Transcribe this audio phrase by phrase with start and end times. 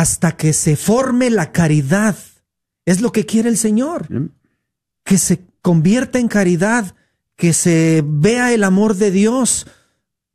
[0.00, 2.16] hasta que se forme la caridad.
[2.84, 4.06] Es lo que quiere el Señor.
[5.04, 6.94] Que se convierta en caridad,
[7.34, 9.66] que se vea el amor de Dios,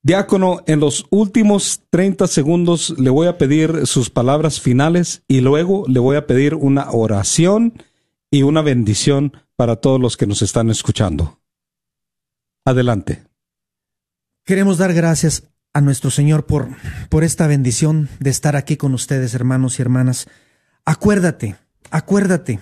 [0.02, 5.84] Diácono, en los últimos 30 segundos le voy a pedir sus palabras finales y luego
[5.88, 7.72] le voy a pedir una oración
[8.30, 11.40] y una bendición para todos los que nos están escuchando.
[12.66, 13.24] Adelante.
[14.44, 16.68] Queremos dar gracias a nuestro Señor por,
[17.08, 20.28] por esta bendición de estar aquí con ustedes, hermanos y hermanas.
[20.84, 21.56] Acuérdate,
[21.90, 22.60] acuérdate,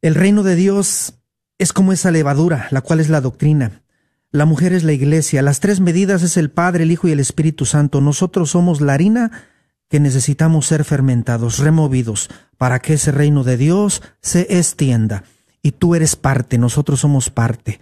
[0.00, 1.14] el reino de Dios
[1.58, 3.82] es como esa levadura, la cual es la doctrina.
[4.30, 7.20] La mujer es la iglesia, las tres medidas es el Padre, el Hijo y el
[7.20, 8.00] Espíritu Santo.
[8.00, 9.30] Nosotros somos la harina
[9.88, 15.24] que necesitamos ser fermentados, removidos, para que ese reino de Dios se extienda.
[15.60, 17.80] Y tú eres parte, nosotros somos parte.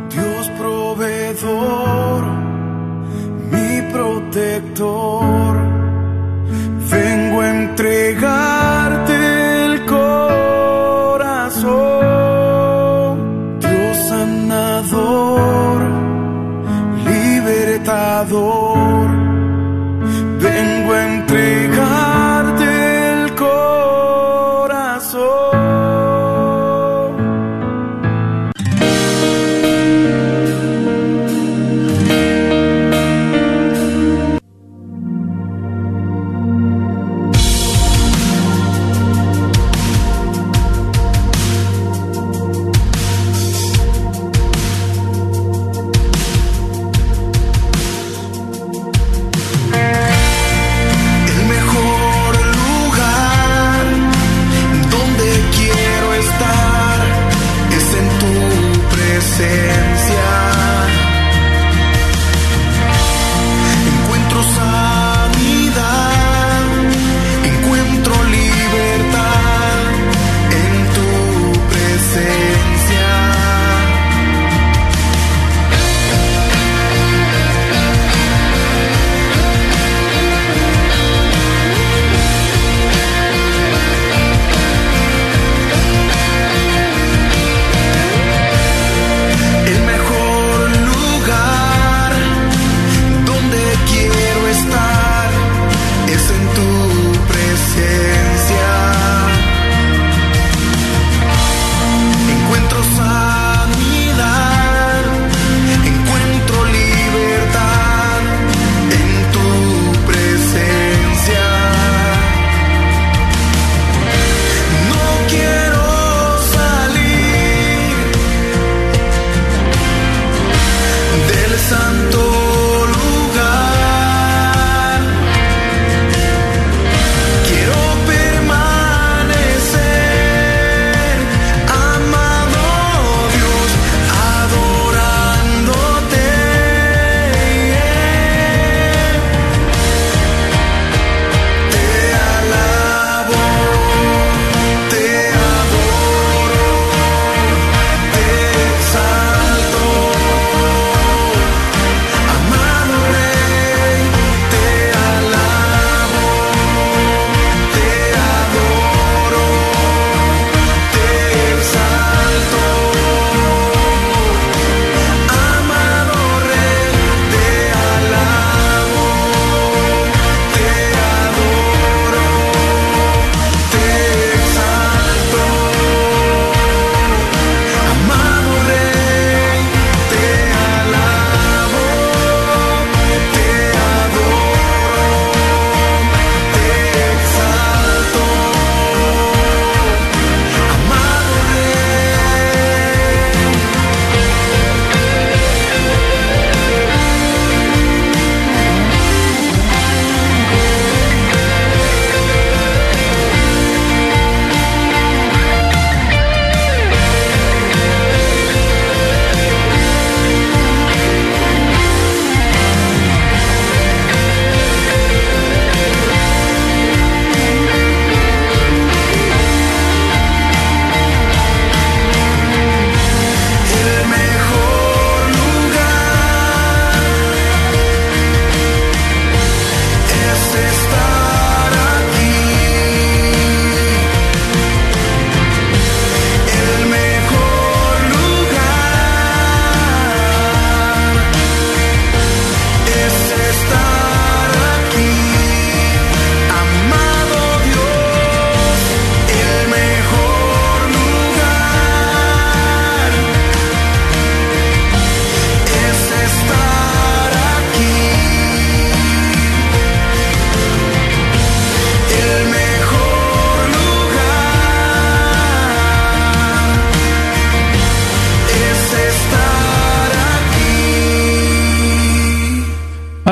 [0.10, 2.05] Dios proveedor
[6.90, 8.65] Vengo a entregarte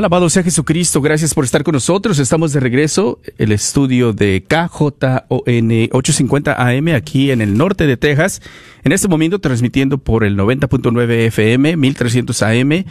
[0.03, 2.19] Alabado sea Jesucristo, gracias por estar con nosotros.
[2.19, 4.91] Estamos de regreso, el estudio de KJON
[5.29, 8.41] 850 AM aquí en el norte de Texas.
[8.83, 12.83] En este momento transmitiendo por el 90.9 FM, 1300 AM.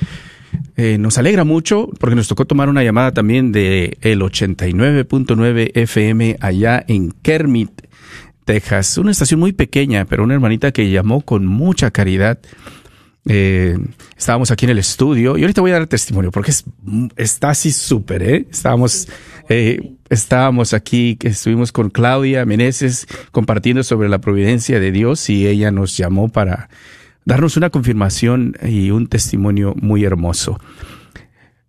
[0.79, 6.39] Eh, nos alegra mucho porque nos tocó tomar una llamada también de el 89.9 FM
[6.41, 7.83] allá en Kermit,
[8.47, 8.97] Texas.
[8.97, 12.39] Una estación muy pequeña, pero una hermanita que llamó con mucha caridad
[13.29, 13.79] eh,
[14.17, 16.65] estábamos aquí en el estudio y ahorita voy a dar testimonio porque es,
[17.17, 18.47] está así súper, ¿eh?
[18.51, 19.09] Estábamos,
[19.49, 25.71] eh, estábamos aquí, estuvimos con Claudia Meneses compartiendo sobre la providencia de Dios y ella
[25.71, 26.69] nos llamó para
[27.25, 30.59] darnos una confirmación y un testimonio muy hermoso.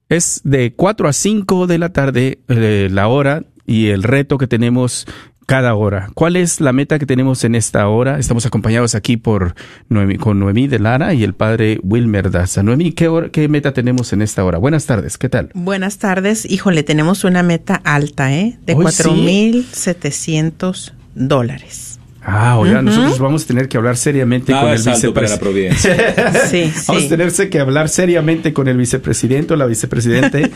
[0.10, 4.48] Es de 4 a 5 de la tarde eh, la hora y el reto que
[4.48, 5.08] tenemos
[5.46, 6.10] cada hora.
[6.14, 8.20] ¿Cuál es la meta que tenemos en esta hora?
[8.20, 9.56] Estamos acompañados aquí por
[9.90, 12.64] Noemí, con Noemí de Lara y el padre Wilmer Daza.
[12.64, 14.58] Noemí, ¿qué, hora, ¿qué meta tenemos en esta hora?
[14.58, 15.50] Buenas tardes, ¿qué tal?
[15.54, 16.50] Buenas tardes.
[16.50, 18.58] Híjole, tenemos una meta alta, ¿eh?
[18.66, 19.22] De Hoy cuatro sí.
[19.22, 21.93] mil setecientos dólares.
[22.26, 25.72] Ah, oiga, nosotros vamos a tener que hablar seriamente con el vicepresidente.
[26.50, 30.50] Sí, Vamos a tener que hablar seriamente con el vicepresidente o la vicepresidente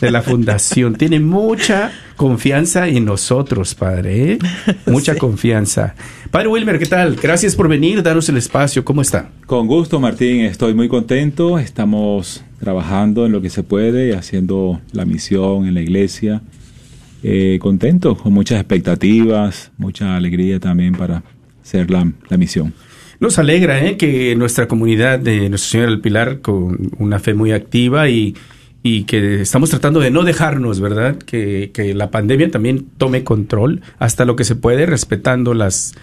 [0.00, 0.94] de la fundación.
[0.98, 4.32] Tiene mucha confianza en nosotros, padre.
[4.32, 4.38] ¿eh?
[4.86, 5.18] Mucha Sí.
[5.18, 5.94] confianza.
[6.30, 7.16] Padre Wilmer, ¿qué tal?
[7.16, 8.84] Gracias por venir, darnos el espacio.
[8.84, 9.30] ¿Cómo está?
[9.46, 10.40] Con gusto, Martín.
[10.42, 11.58] Estoy muy contento.
[11.58, 16.42] Estamos trabajando en lo que se puede, haciendo la misión en la iglesia.
[17.26, 21.22] Eh, contento, con muchas expectativas, mucha alegría también para
[21.62, 22.74] hacer la, la misión.
[23.18, 23.96] Nos alegra ¿eh?
[23.96, 28.36] que nuestra comunidad de Nuestra Señora del Pilar, con una fe muy activa y,
[28.82, 31.16] y que estamos tratando de no dejarnos, ¿verdad?
[31.16, 35.94] Que, que la pandemia también tome control hasta lo que se puede, respetando las,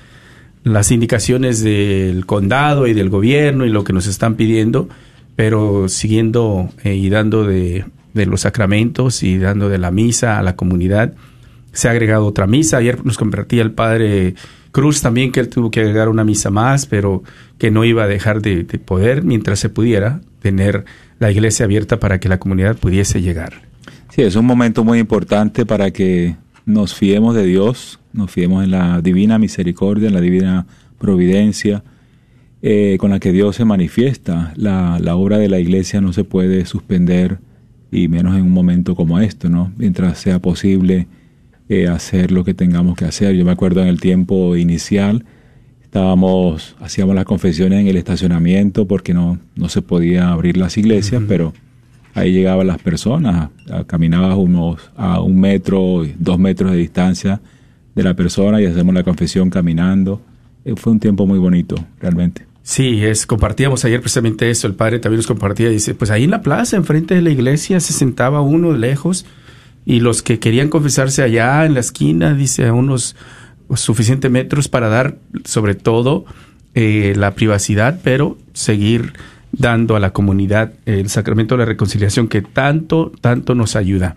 [0.64, 4.90] las indicaciones del condado y del gobierno y lo que nos están pidiendo,
[5.36, 10.44] pero siguiendo eh, y dando de, de los sacramentos y dando de la misa a
[10.44, 11.14] la comunidad.
[11.72, 12.78] Se ha agregado otra misa.
[12.78, 14.36] Ayer nos compartía el padre
[14.72, 17.24] Cruz también que él tuvo que agregar una misa más, pero
[17.58, 20.86] que no iba a dejar de, de poder, mientras se pudiera, tener
[21.20, 23.70] la iglesia abierta para que la comunidad pudiese llegar.
[24.10, 28.72] Sí, es un momento muy importante para que nos fiemos de Dios, nos fiemos en
[28.72, 30.68] la divina misericordia, en la divina
[31.00, 31.84] providencia,
[32.62, 34.54] eh, con la que Dios se manifiesta.
[34.56, 37.40] La, la obra de la iglesia no se puede suspender,
[37.92, 39.72] y menos en un momento como esto, ¿no?
[39.78, 41.08] Mientras sea posible
[41.68, 43.36] eh, hacer lo que tengamos que hacer.
[43.36, 45.26] Yo me acuerdo en el tiempo inicial,
[45.84, 51.22] estábamos, hacíamos las confesiones en el estacionamiento porque no, no se podía abrir las iglesias,
[51.28, 51.54] pero
[52.14, 53.50] ahí llegaban las personas,
[53.88, 57.42] caminabas unos a un metro, dos metros de distancia
[57.96, 60.22] de la persona y hacemos la confesión caminando.
[60.64, 62.51] Eh, fue un tiempo muy bonito, realmente.
[62.64, 66.32] Sí, es, compartíamos ayer precisamente eso, el padre también nos compartía, dice, pues ahí en
[66.32, 69.26] la plaza, enfrente de la iglesia, se sentaba uno lejos
[69.84, 73.16] y los que querían confesarse allá en la esquina, dice, a unos
[73.76, 76.26] suficientes metros para dar sobre todo
[76.76, 79.14] eh, la privacidad, pero seguir
[79.52, 84.16] dando a la comunidad el sacramento de la reconciliación que tanto, tanto nos ayuda.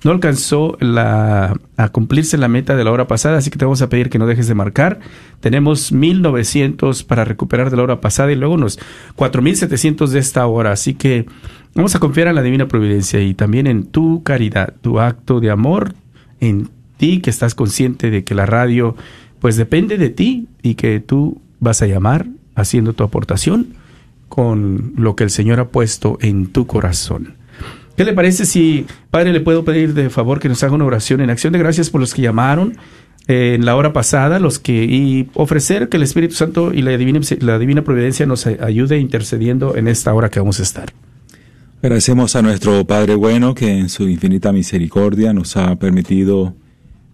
[0.03, 3.83] no alcanzó la, a cumplirse la meta de la hora pasada, así que te vamos
[3.83, 5.01] a pedir que no dejes de marcar.
[5.41, 8.79] Tenemos 1900 para recuperar de la hora pasada y luego unos
[9.17, 11.27] 4700 de esta hora, así que
[11.75, 15.51] vamos a confiar en la divina providencia y también en tu caridad, tu acto de
[15.51, 15.93] amor,
[16.41, 18.97] en ti que estás consciente de que la radio
[19.39, 23.75] pues depende de ti y que tú vas a llamar haciendo tu aportación
[24.29, 27.35] con lo que el Señor ha puesto en tu corazón.
[27.97, 31.21] ¿Qué le parece si, Padre, le puedo pedir de favor que nos haga una oración
[31.21, 32.77] en acción de gracias por los que llamaron
[33.27, 36.97] eh, en la hora pasada, los que y ofrecer que el Espíritu Santo y la
[36.97, 40.93] divina, la divina providencia nos ayude intercediendo en esta hora que vamos a estar?
[41.83, 46.55] Agradecemos a nuestro Padre bueno que en su infinita misericordia nos ha permitido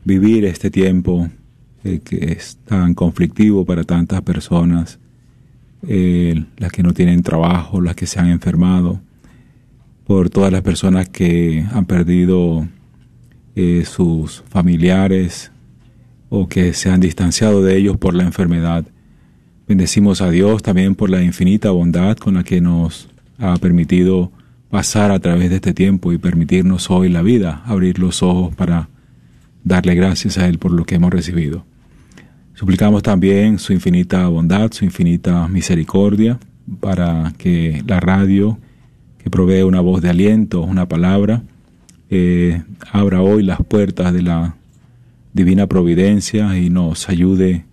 [0.04, 1.28] vivir este tiempo
[1.84, 5.00] eh, que es tan conflictivo para tantas personas,
[5.88, 9.00] eh, las que no tienen trabajo, las que se han enfermado,
[10.06, 12.68] por todas las personas que han perdido
[13.56, 15.50] eh, sus familiares
[16.28, 18.84] o que se han distanciado de ellos por la enfermedad.
[19.66, 23.08] Bendecimos a Dios también por la infinita bondad con la que nos
[23.38, 24.30] ha permitido
[24.70, 28.88] pasar a través de este tiempo y permitirnos hoy la vida, abrir los ojos para
[29.64, 31.66] darle gracias a Él por lo que hemos recibido.
[32.62, 36.38] Suplicamos también su infinita bondad, su infinita misericordia
[36.78, 38.56] para que la radio
[39.18, 41.42] que provee una voz de aliento, una palabra,
[42.08, 44.54] eh, abra hoy las puertas de la
[45.32, 47.64] divina providencia y nos ayude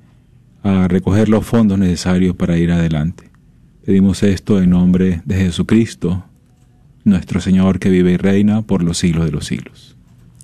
[0.63, 3.29] a recoger los fondos necesarios para ir adelante.
[3.85, 6.25] Pedimos esto en nombre de Jesucristo,
[7.03, 9.98] nuestro Señor que vive y reina por los siglos de los siglos.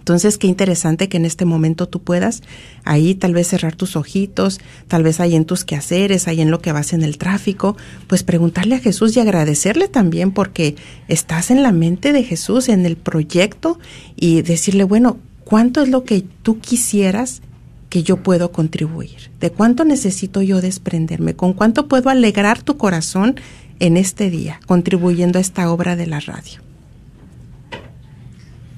[0.04, 2.44] Entonces, qué interesante que en este momento tú puedas
[2.84, 6.60] ahí tal vez cerrar tus ojitos, tal vez ahí en tus quehaceres, ahí en lo
[6.60, 7.78] que vas en el tráfico,
[8.08, 10.76] pues preguntarle a Jesús y agradecerle también porque
[11.08, 13.80] estás en la mente de Jesús, en el proyecto
[14.18, 17.42] y decirle, bueno, ¿cuánto es lo que tú quisieras
[17.88, 19.32] que yo puedo contribuir?
[19.40, 21.34] ¿De cuánto necesito yo desprenderme?
[21.34, 23.36] ¿Con cuánto puedo alegrar tu corazón
[23.80, 26.62] en este día, contribuyendo a esta obra de la radio?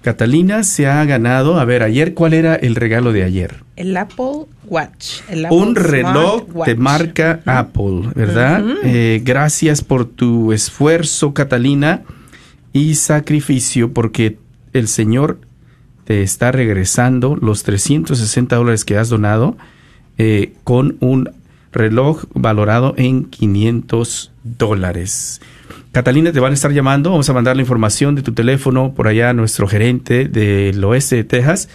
[0.02, 3.64] Catalina se ha ganado, a ver, ayer, ¿cuál era el regalo de ayer?
[3.76, 5.20] El Apple Watch.
[5.30, 8.62] el Apple Un reloj de marca Apple, ¿verdad?
[8.84, 12.02] Eh, gracias por tu esfuerzo, Catalina,
[12.74, 14.36] y sacrificio, porque
[14.74, 15.38] el Señor
[16.04, 19.56] te está regresando los 360 dólares que has donado
[20.18, 21.30] eh, con un
[21.72, 25.40] reloj valorado en 500 dólares.
[25.92, 29.08] Catalina, te van a estar llamando, vamos a mandar la información de tu teléfono por
[29.08, 31.68] allá a nuestro gerente del oeste de Texas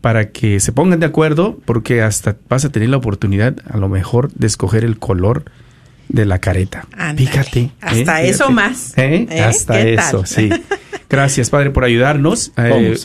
[0.00, 3.88] para que se pongan de acuerdo porque hasta vas a tener la oportunidad a lo
[3.88, 5.44] mejor de escoger el color
[6.08, 6.86] de la careta.
[6.92, 7.30] Ándale.
[7.30, 7.70] Fíjate.
[7.80, 8.28] Hasta ¿eh?
[8.28, 8.54] eso Fíjate.
[8.54, 8.98] más.
[8.98, 9.26] ¿Eh?
[9.30, 9.40] ¿Eh?
[9.40, 10.26] Hasta ¿Qué eso, tal?
[10.26, 10.50] sí.
[11.14, 12.52] Gracias, padre, por ayudarnos.
[12.56, 12.96] Eh,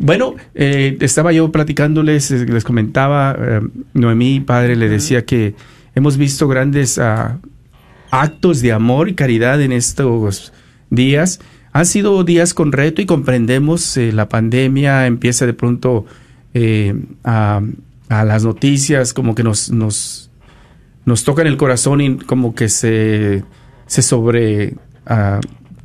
[0.00, 3.60] bueno, eh, estaba yo platicándoles, eh, les comentaba, eh,
[3.92, 5.54] Noemí, padre, le decía que
[5.94, 7.40] hemos visto grandes ah,
[8.10, 10.54] actos de amor y caridad en estos
[10.88, 11.40] días.
[11.74, 16.06] Han sido días con reto y comprendemos eh, la pandemia empieza de pronto
[17.24, 17.62] a,
[18.08, 20.30] a las noticias como que nos, nos,
[21.04, 23.44] nos tocan el corazón y como que se,
[23.86, 24.74] se sobre
[25.06, 25.40] ah,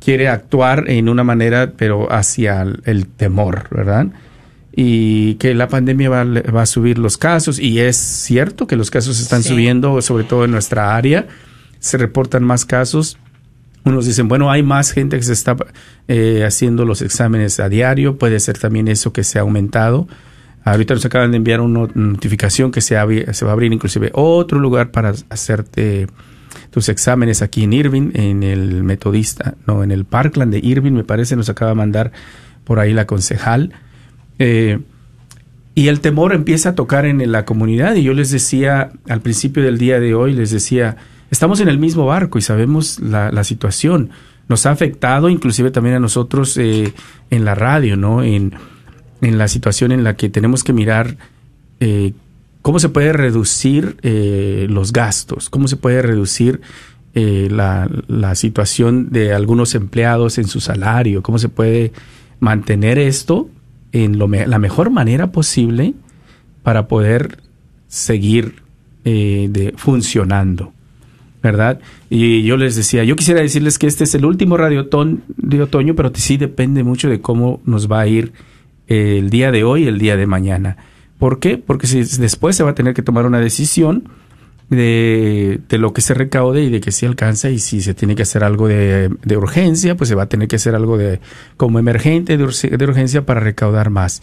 [0.08, 4.06] quiere actuar en una manera pero hacia el, el temor, ¿verdad?
[4.74, 8.76] Y que la pandemia va, a- va a subir los casos y es cierto que
[8.76, 9.50] los casos están Sí.
[9.50, 11.26] subiendo, sobre todo en nuestra área,
[11.80, 13.18] se reportan más casos.
[13.84, 15.56] Unos dicen, bueno, hay más gente que se está
[16.08, 20.08] eh, haciendo los exámenes a diario, puede ser también eso que se ha aumentado.
[20.64, 22.94] Ahorita nos acaban de enviar una notificación que se,
[23.34, 26.06] se va a abrir inclusive otro lugar para hacerte
[26.70, 31.04] tus exámenes aquí en Irving, en el Metodista, no, en el Parkland de Irving, me
[31.04, 32.12] parece, nos acaba de mandar
[32.64, 33.72] por ahí la concejal.
[34.38, 34.78] Eh,
[35.74, 39.62] y el temor empieza a tocar en la comunidad y yo les decía al principio
[39.62, 40.96] del día de hoy, les decía,
[41.30, 44.10] estamos en el mismo barco y sabemos la, situación.
[44.48, 46.94] Nos ha afectado inclusive también a nosotros eh,
[47.30, 48.24] en la radio, ¿no?
[48.24, 48.54] En,
[49.20, 51.16] en, la situación en la que tenemos que mirar
[51.78, 52.12] eh,
[52.68, 56.60] cómo se puede reducir eh, los gastos, cómo se puede reducir
[57.14, 61.92] eh, la, situación de algunos empleados en su salario, cómo se puede
[62.40, 63.48] mantener esto
[63.92, 65.94] en lo la mejor manera posible
[66.62, 67.38] para poder
[67.86, 68.56] seguir
[69.06, 70.74] eh, funcionando,
[71.42, 71.80] ¿verdad?
[72.10, 75.94] Y yo les decía, yo quisiera decirles que este es el último radiotón de otoño,
[75.94, 78.34] pero sí depende mucho de cómo nos va a ir
[78.88, 80.76] eh, el día de hoy y el día de mañana.
[81.18, 81.58] ¿Por qué?
[81.58, 84.08] Porque si después se va a tener que tomar una decisión
[84.70, 88.14] de, de lo que se recaude y de que se alcanza y si se tiene
[88.14, 91.20] que hacer algo de, de urgencia, pues se va a tener que hacer algo de
[91.56, 94.22] como emergente de, urge- de urgencia para recaudar más.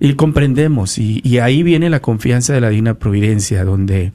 [0.00, 4.12] Y comprendemos, y, y ahí viene la confianza de la Divina Providencia, donde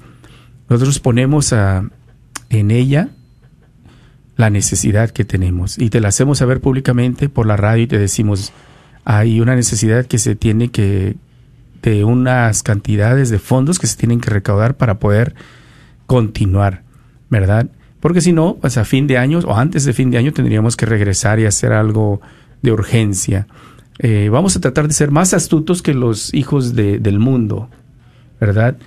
[0.69, 1.89] nosotros ponemos a,
[2.49, 3.09] en ella
[4.35, 7.97] la necesidad que tenemos y te la hacemos saber públicamente por la radio y te
[7.97, 8.53] decimos,
[9.03, 11.15] hay una necesidad que se tiene que,
[11.81, 15.35] de unas cantidades de fondos que se tienen que recaudar para poder
[16.07, 16.83] continuar,
[17.29, 17.67] ¿verdad?
[17.99, 20.75] Porque si no, pues a fin de año o antes de fin de año tendríamos
[20.77, 22.21] que regresar y hacer algo
[22.61, 23.47] de urgencia.
[23.99, 27.69] Eh, vamos a tratar de ser más astutos que los hijos de- del mundo,
[28.39, 28.77] ¿verdad?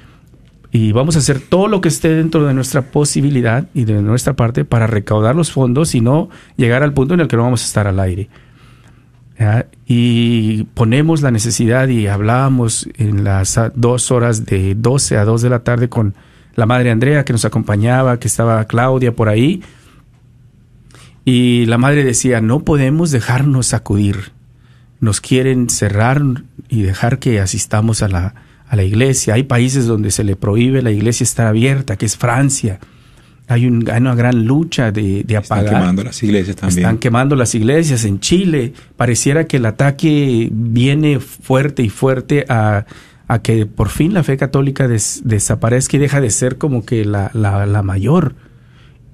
[0.71, 4.33] Y vamos a hacer todo lo que esté dentro de nuestra posibilidad y de nuestra
[4.33, 7.63] parte para recaudar los fondos y no llegar al punto en el que no vamos
[7.63, 8.31] a estar al aire.
[9.87, 15.51] Y ponemos la necesidad y hablábamos en las dos horas de 12 a 2 de
[15.51, 16.15] la tarde con
[16.55, 19.63] la madre Andrea que nos acompañaba, que estaba Claudia por ahí.
[21.25, 24.33] Y la madre decía, no podemos dejarnos sacudir.
[25.01, 26.23] Nos quieren cerrar
[26.69, 28.35] y dejar que asistamos a la,
[28.69, 29.35] a la iglesia.
[29.35, 32.81] Hay países donde se le prohíbe la iglesia estar abierta, que es Francia.
[33.53, 35.75] Hay, un- hay una gran lucha de, de Están apagar.
[35.81, 36.79] quemando las iglesias también.
[36.81, 38.73] Están quemando las iglesias en Chile.
[38.97, 42.87] Pareciera que el ataque viene fuerte y fuerte a,
[43.29, 47.05] a que por fin la fe católica des- desaparezca y deja de ser como que
[47.05, 48.35] la, la- la mayor.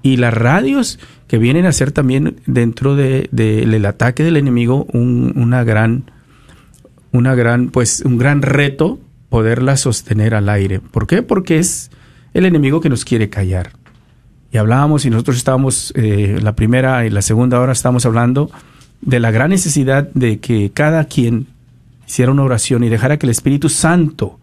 [0.01, 0.97] Y las radios
[1.27, 6.05] que vienen a ser también dentro de, de- del ataque del enemigo un- una gran,
[7.11, 8.99] una gran, pues un gran reto
[9.29, 10.79] poderla sostener al aire.
[10.79, 11.21] ¿Por qué?
[11.21, 11.91] Porque es
[12.33, 13.71] el enemigo que nos quiere callar
[14.51, 18.49] y hablábamos y nosotros estábamos, eh, la primera y la segunda hora estábamos hablando
[19.01, 21.47] de la gran necesidad de que cada quien
[22.07, 24.39] hiciera una oración y dejara que el Espíritu Santo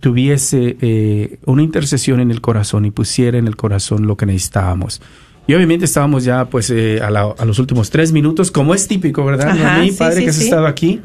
[0.00, 5.00] tuviese eh, una intercesión en el corazón y pusiera en el corazón lo que necesitábamos.
[5.46, 8.88] Y obviamente estábamos ya pues eh, a, la- a los últimos tres minutos, como es
[8.88, 9.48] típico, ¿verdad?
[9.50, 10.44] Ajá, Noemí, sí, padre sí, que has sí.
[10.44, 11.00] estado aquí,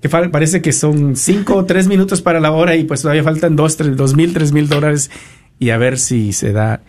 [0.00, 3.54] que parece que son cinco o tres minutos para la hora y pues todavía faltan
[3.54, 5.10] dos, tres, dos mil, tres mil dólares
[5.60, 6.80] y a ver si se da.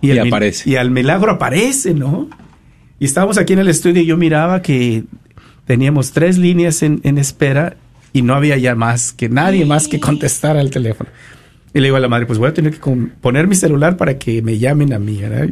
[0.00, 0.70] Y aparece.
[0.70, 2.28] Y al milagro aparece, ¿no?
[2.98, 5.04] Y estábamos aquí en el estudio y yo miraba que
[5.66, 7.76] teníamos tres líneas en, en espera
[8.12, 11.10] y no había ya más que nadie más que contestara al teléfono.
[11.74, 12.80] Y le digo a la madre, pues voy a tener que
[13.20, 15.50] poner mi celular para que me llamen a mí, ¿verdad?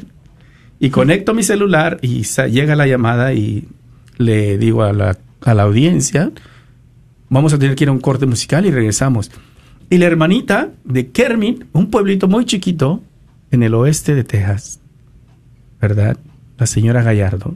[0.78, 3.68] Y conecto mi celular y llega la llamada y
[4.18, 6.32] le digo a la, a la audiencia,
[7.28, 9.30] vamos a tener que ir a un corte musical y regresamos.
[9.88, 13.02] Y la hermanita de Kermit, un pueblito muy chiquito
[13.50, 14.80] en el oeste de Texas,
[15.80, 16.16] ¿verdad?
[16.58, 17.54] La señora Gallardo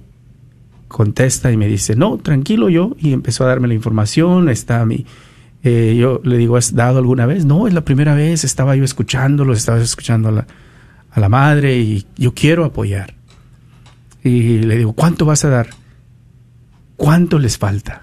[0.88, 5.06] contesta y me dice, no, tranquilo yo, y empezó a darme la información, está mi...
[5.62, 7.44] eh, yo le digo, ¿has dado alguna vez?
[7.44, 10.46] No, es la primera vez, estaba yo escuchándolos, estaba escuchando a la,
[11.12, 13.14] a la madre y yo quiero apoyar.
[14.22, 15.70] Y le digo, ¿cuánto vas a dar?
[16.96, 18.02] ¿Cuánto les falta?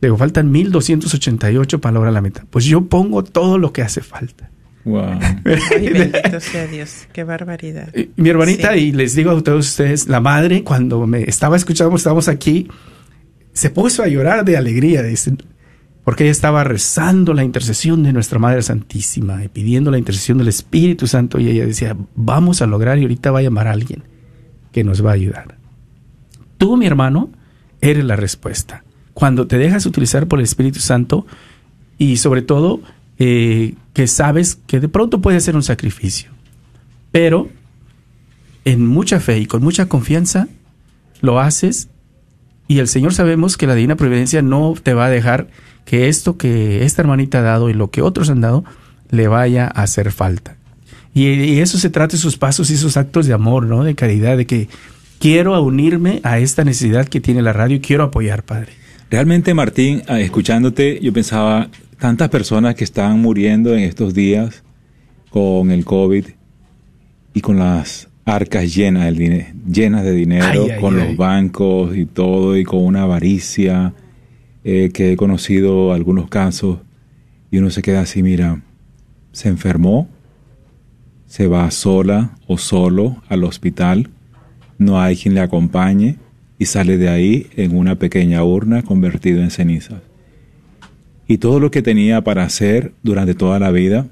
[0.00, 2.44] Le digo, faltan 1288 para lograr la meta.
[2.48, 4.50] Pues yo pongo todo lo que hace falta.
[4.84, 5.18] Wow.
[5.44, 7.06] Ay, bendito sea Dios.
[7.12, 7.94] Qué barbaridad.
[7.94, 8.78] Y Mi hermanita, Sí.
[8.80, 12.68] y les digo a todos ustedes, la madre, cuando me estaba escuchando, estábamos aquí,
[13.52, 15.34] se puso a llorar de alegría, dice,
[16.04, 20.48] porque ella estaba rezando la intercesión de nuestra Madre Santísima y pidiendo la intercesión del
[20.48, 24.02] Espíritu Santo, y ella decía, vamos a lograr, y ahorita va a llamar a alguien
[24.72, 25.58] que nos va a ayudar.
[26.58, 27.30] Tú, mi hermano,
[27.80, 28.82] eres la respuesta.
[29.14, 31.26] Cuando te dejas utilizar por el Espíritu Santo
[31.98, 32.80] y sobre todo
[33.24, 36.32] eh, que sabes que de pronto puede ser un sacrificio,
[37.12, 37.48] pero
[38.64, 40.48] en mucha fe y con mucha confianza
[41.20, 41.88] lo haces
[42.66, 45.46] y el Señor sabemos que la divina providencia no te va a dejar
[45.84, 48.64] que esto que esta hermanita ha dado y lo que otros han dado
[49.10, 50.56] le vaya a hacer falta.
[51.14, 53.84] Y, y eso se trata de sus pasos y sus actos de amor, ¿no?
[53.84, 54.68] De caridad, de que
[55.20, 58.72] quiero unirme a esta necesidad que tiene la radio y quiero apoyar, Padre.
[59.10, 61.68] Realmente, Martín, ah, escuchándote, yo pensaba,
[62.02, 64.64] tantas personas que están muriendo en estos días
[65.30, 66.24] con el COVID
[67.32, 71.06] y con las arcas llenas, de dinero, Ay, con ay.
[71.06, 73.94] los bancos y todo, y con una avaricia,
[74.64, 76.80] eh, que he conocido algunos casos,
[77.52, 78.60] y uno se queda así, mira,
[79.30, 80.08] se enfermó,
[81.28, 84.10] se va sola o solo al hospital,
[84.76, 86.16] no hay quien le acompañe
[86.58, 90.02] y sale de ahí en una pequeña urna convertido en cenizas.
[91.26, 94.06] Y todo lo que tenía para hacer durante toda la vida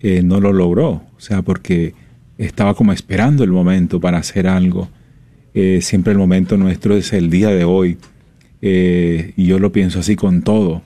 [0.00, 1.94] eh, no lo logró, o sea, porque
[2.38, 4.88] estaba como esperando el momento para hacer algo.
[5.54, 7.98] Eh, siempre el momento nuestro es el día de hoy.
[8.62, 10.82] Eh, y yo lo pienso así con todo.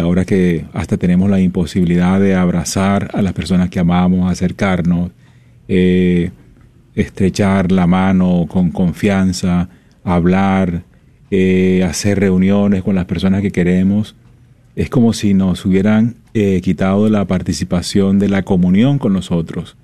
[0.00, 5.10] Ahora que hasta tenemos la imposibilidad de abrazar a las personas que amamos, acercarnos,
[6.94, 9.68] estrechar la mano con confianza,
[10.04, 10.84] hablar,
[11.84, 14.14] hacer reuniones con las personas que queremos,
[14.74, 19.76] es como si nos hubieran eh, quitado la participación de la comunión con nosotros.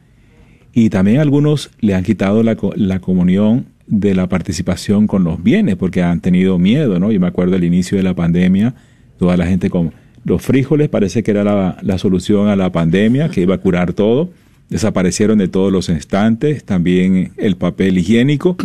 [0.72, 5.76] Y también algunos le han quitado la, la comunión de la participación con los bienes,
[5.76, 7.10] porque han tenido miedo, ¿no?
[7.10, 8.74] Yo me acuerdo al inicio de la pandemia,
[9.18, 9.92] toda la gente con
[10.24, 13.94] los frijoles parece que era la, la solución a la pandemia, que iba a curar
[13.94, 14.30] todo.
[14.70, 18.56] Desaparecieron de todos los instantes, también el papel higiénico,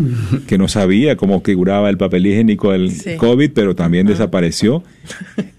[0.48, 3.16] que no sabía cómo que curaba el papel higiénico el Sí.
[3.18, 4.84] COVID, pero también desapareció.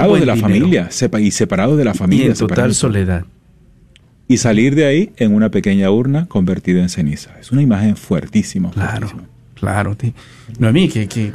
[0.10, 2.26] buen de la dinero familia, sepa- y separados de la y familia.
[2.28, 3.26] en total soledad.
[4.28, 7.32] Y salir de ahí en una pequeña urna convertida en ceniza.
[7.40, 8.70] Es una imagen fuertísima.
[8.72, 9.24] Claro, fuertísima.
[9.56, 9.96] claro.
[9.96, 10.14] ti-
[10.60, 11.34] Noemí, que, que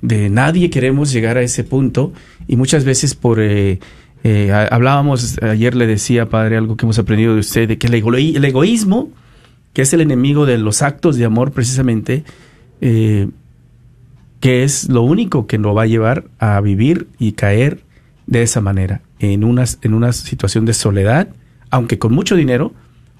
[0.00, 2.12] de nadie queremos llegar a ese punto
[2.48, 3.38] y muchas veces por...
[3.40, 3.78] eh,
[4.24, 7.86] eh, ha- hablábamos, ayer le decía, Padre, algo que hemos aprendido de usted, de que
[7.88, 9.10] el, ego- el egoísmo,
[9.72, 12.22] que es el enemigo de los actos de amor precisamente,
[12.80, 13.28] eh,
[14.42, 17.84] que es lo único que nos va a llevar a vivir y caer
[18.26, 21.28] de esa manera, en una, en una situación de soledad,
[21.70, 22.72] aunque con mucho dinero,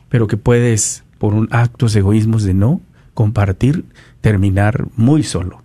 [0.08, 2.80] pero que puedes, por un actos de egoísmos de no
[3.14, 3.84] compartir,
[4.20, 5.62] terminar muy solo.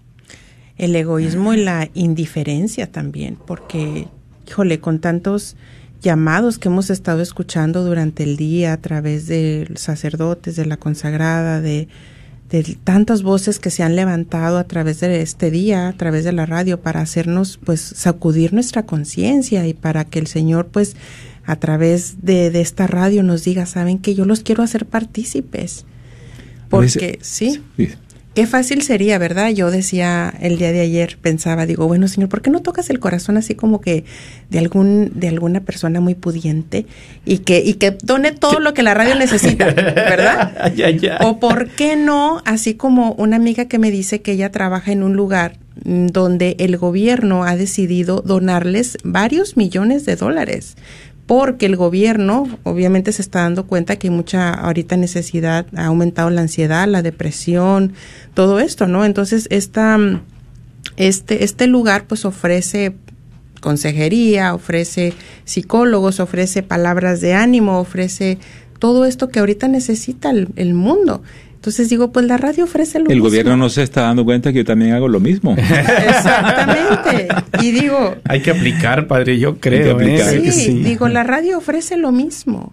[0.77, 4.09] El egoísmo y la indiferencia también, porque,
[4.47, 5.55] híjole, con tantos
[6.03, 11.61] llamados que hemos estado escuchando durante el día a través de sacerdotes, de la consagrada,
[11.61, 11.87] de,
[12.49, 16.31] de tantas voces que se han levantado a través de este día, a través de
[16.31, 20.95] la radio, para hacernos, pues, sacudir nuestra conciencia y para que el Señor, pues,
[21.45, 25.83] a través de, de esta radio nos diga, saben que yo los quiero hacer partícipes.
[25.83, 25.89] Veces-
[26.69, 27.61] Porque, sí.
[27.77, 27.89] Sí.
[28.37, 29.49] Qué fácil sería, ¿verdad?
[29.49, 32.99] Yo decía el día de ayer, pensaba, digo, bueno, señor, ¿por qué no tocas el
[32.99, 34.03] corazón así como que
[34.51, 36.85] de algún de alguna persona muy pudiente
[37.25, 40.55] y que y que done todo lo que la radio necesita, ¿verdad?
[40.61, 41.17] Ay, ay, ay.
[41.21, 45.01] O por qué no, así como una amiga que me dice que ella trabaja en
[45.01, 50.75] un lugar mm, donde el gobierno ha decidido donarles varios millones de dólares
[51.27, 56.29] porque el gobierno obviamente se está dando cuenta que hay mucha ahorita necesidad, ha aumentado
[56.29, 57.93] la ansiedad, la depresión,
[58.33, 59.03] todo esto, ¿no?
[59.03, 59.99] Entonces, esta,
[60.95, 62.95] este, este lugar pues ofrece
[63.59, 65.13] consejería, ofrece
[65.43, 68.37] psicólogos, ofrece palabras de ánimo, ofrece
[68.79, 71.23] todo esto que ahorita necesita el, el mundo.
[71.67, 73.25] Entonces digo, pues la radio ofrece lo El mismo.
[73.25, 75.53] gobierno no se está dando cuenta que yo también hago lo mismo.
[75.57, 77.27] Exactamente.
[77.61, 79.97] Y digo, Hay que aplicar, padre, yo creo.
[79.97, 80.33] que aplicar.
[80.33, 80.51] ¿eh?
[80.53, 82.71] sí, Que digo, la radio ofrece lo mismo.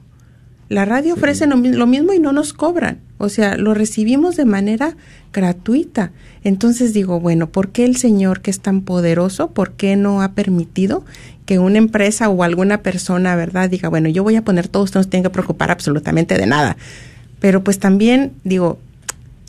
[0.69, 2.99] La radio ofrece lo, mi- lo mismo y no nos cobran.
[3.19, 4.97] O sea, lo recibimos de manera
[5.33, 6.13] gratuita.
[6.45, 10.33] Entonces digo, bueno, ¿por qué el Señor que es tan poderoso, por qué no ha
[10.35, 11.05] permitido
[11.47, 15.01] que una empresa o alguna persona, verdad, diga, bueno, yo voy a poner todo, usted
[15.01, 16.77] no se tiene que preocupar absolutamente de nada?
[17.45, 18.79] Pero pues también digo,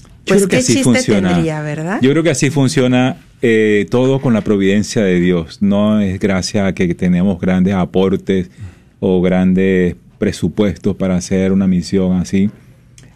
[0.02, 1.30] Yo pues creo que qué así chiste funciona.
[1.30, 2.00] tendría, ¿verdad?
[2.02, 5.62] Yo creo que así funciona eh, todo con la providencia de Dios.
[5.62, 8.52] No es gracias a que tenemos grandes aportes
[9.00, 12.50] o grandes presupuestos para hacer una misión así.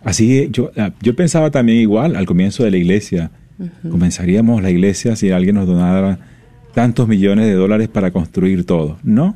[0.01, 3.31] Así yo, ah, yo pensaba también igual al comienzo de la iglesia.
[3.81, 6.19] Comenzaríamos la iglesia si alguien nos donara
[6.73, 8.97] tantos millones de dólares para construir todo.
[9.03, 9.35] No,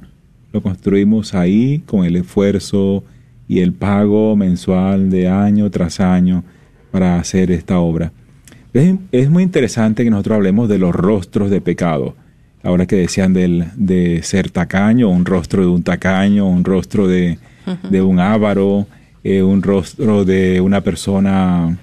[0.54, 3.04] lo construimos ahí con el esfuerzo
[3.48, 6.44] y el pago mensual de año tras año
[6.92, 8.12] para hacer esta obra.
[8.74, 12.16] Es, es muy interesante que nosotros hablemos de los rostros de pecado.
[12.64, 17.38] Ahora que decían del, de ser tacaño, un rostro de un tacaño, un rostro de,
[17.90, 18.88] de un avaro,
[19.24, 21.78] eh, un rostro de una persona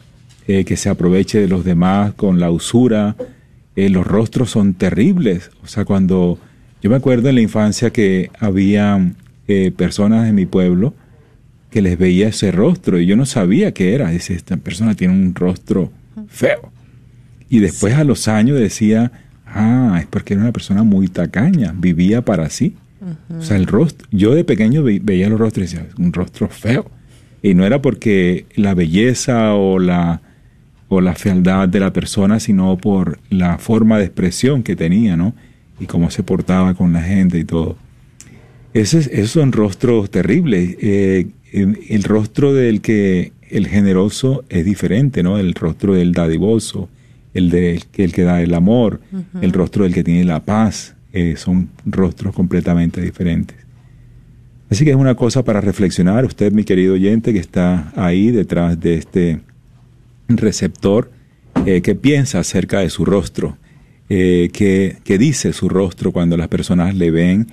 [0.49, 3.15] eh, que se aproveche de los demás con la usura.
[3.77, 5.51] Eh, los rostros son terribles.
[5.63, 6.39] O sea, cuando
[6.83, 9.13] yo me acuerdo en la infancia que había
[9.49, 10.95] eh, personas en mi pueblo
[11.71, 14.11] que les veía ese rostro y yo no sabía qué era.
[14.11, 15.93] Dice, esta persona tiene un rostro
[16.29, 16.73] feo.
[17.49, 19.13] Y después a los años decía,
[19.47, 22.75] ah, es porque era una persona muy tacaña, vivía para sí.
[23.39, 26.49] O sea, el rostro, yo de pequeño ve- veía los rostros y decía, un rostro
[26.49, 26.91] feo.
[27.43, 30.21] Y no era porque la belleza o la,
[30.89, 35.35] o la fealdad de la persona, sino por la forma de expresión que tenía, ¿no?
[35.81, 37.79] Y cómo se portaba con la gente y todo.
[38.75, 40.77] Ese es- esos son rostros terribles.
[40.81, 45.39] Eh, el, rostro del que el generoso es diferente, ¿no?
[45.39, 46.89] El rostro del dadivoso,
[47.35, 49.01] el del que el que da el amor,
[49.41, 53.57] el rostro del que tiene la paz, eh, son rostros completamente diferentes.
[54.71, 56.25] Así que es una cosa para reflexionar.
[56.25, 59.41] Usted, mi querido oyente, que está ahí detrás de este
[60.29, 61.11] receptor,
[61.67, 63.57] eh, ¿qué piensa acerca de su rostro?
[64.09, 67.49] Eh, ¿qué, qué dice su rostro cuando las personas le ven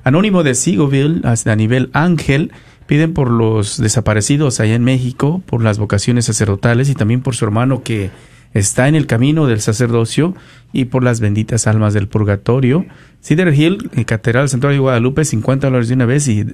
[0.04, 2.52] Anónimo de Sigoville, hasta nivel ángel,
[2.86, 7.44] piden por los desaparecidos allá en México, por las vocaciones sacerdotales y también por su
[7.44, 8.10] hermano que
[8.54, 10.34] está en el camino del sacerdocio
[10.72, 12.86] y por las benditas almas del purgatorio.
[13.22, 16.46] Cedar Hill, Catedral Santuario de Guadalupe, 50 dólares de una vez y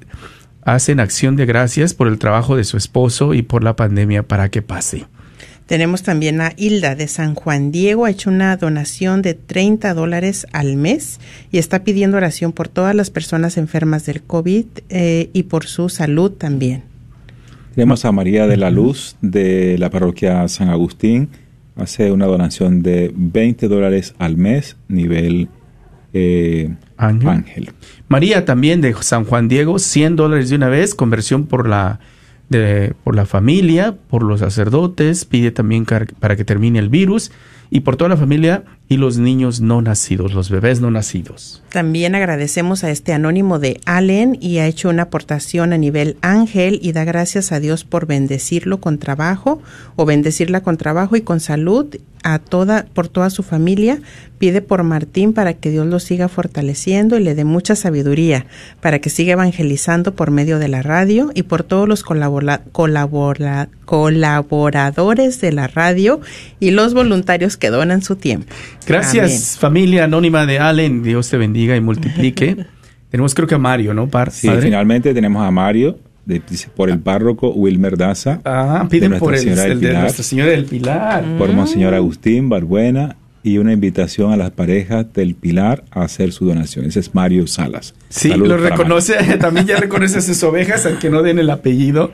[0.63, 4.51] hacen acción de gracias por el trabajo de su esposo y por la pandemia para
[4.51, 5.07] que pase.
[5.67, 10.47] Tenemos también a Hilda de San Juan Diego, ha hecho una donación de 30 dólares
[10.53, 11.21] al mes
[11.53, 15.91] y está pidiendo oración por todas las personas enfermas del COVID eh, y por su
[15.91, 16.85] salud también.
[17.75, 21.29] Tenemos a María de la Luz de la parroquia San Agustín.
[21.79, 25.49] Hace una donación de 20 dólares al mes, nivel
[26.13, 27.29] eh, Ángel.
[27.29, 27.71] ángel.
[28.09, 32.01] María también de San Juan Diego, 100 dólares de una vez, conversión por la,
[32.49, 37.31] de, por la familia, por los sacerdotes, pide también para que termine el virus
[37.71, 41.63] y por toda la familia y los niños no nacidos, los bebés no nacidos.
[41.71, 46.79] También agradecemos a este anónimo de Allen y ha hecho una aportación a nivel ángel
[46.83, 49.61] y da gracias a Dios por bendecirlo con trabajo
[49.97, 51.87] o bendecirla con trabajo y con salud
[52.25, 54.01] a toda por toda su familia.
[54.39, 58.47] Pide por Martín para que Dios lo siga fortaleciendo y le dé mucha sabiduría
[58.81, 63.69] para que siga evangelizando por medio de la radio y por todos los colabora, colabora,
[63.89, 66.21] colaboradores de la radio
[66.61, 68.47] y los voluntarios que donan su tiempo.
[68.87, 71.03] Gracias, familia anónima de Allen.
[71.03, 72.57] Dios te bendiga y multiplique.
[73.11, 74.07] Tenemos creo que a Mario, ¿no?
[74.09, 76.43] Par Sí, finalmente tenemos a Mario, de-
[76.77, 80.03] por el párroco Wilmer Daza, Ah, piden de por el, el de Pilar.
[80.03, 81.25] Nuestra Señora del Pilar.
[81.39, 86.45] por Monseñor Agustín Barbuena y una invitación a las parejas del Pilar a hacer su
[86.45, 86.85] donación.
[86.85, 87.95] Ese es Mario Salas.
[88.11, 92.13] Sí, Saludos lo reconoce, también ya reconoce a sus ovejas, aunque no den el apellido.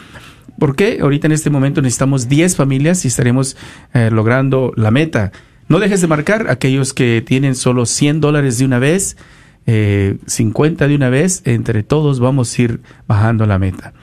[0.57, 0.99] ¿Por qué?
[1.01, 3.57] Ahorita en este momento necesitamos 10 familias y estaremos
[3.93, 5.33] eh, logrando la meta.
[5.67, 9.17] No dejes de marcar aquellos que tienen solo 100 dólares de una vez,
[9.65, 13.93] eh, 50 de una vez, entre todos vamos a ir bajando la meta.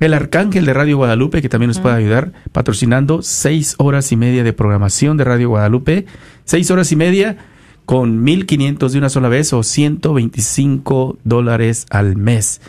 [0.00, 4.42] El Arcángel de Radio Guadalupe, que también nos puede ayudar, patrocinando seis horas y media
[4.42, 6.06] de programación de Radio Guadalupe,
[6.44, 7.36] seis horas y media
[7.84, 12.62] con 1.500 de una sola vez o 125 dólares al mes.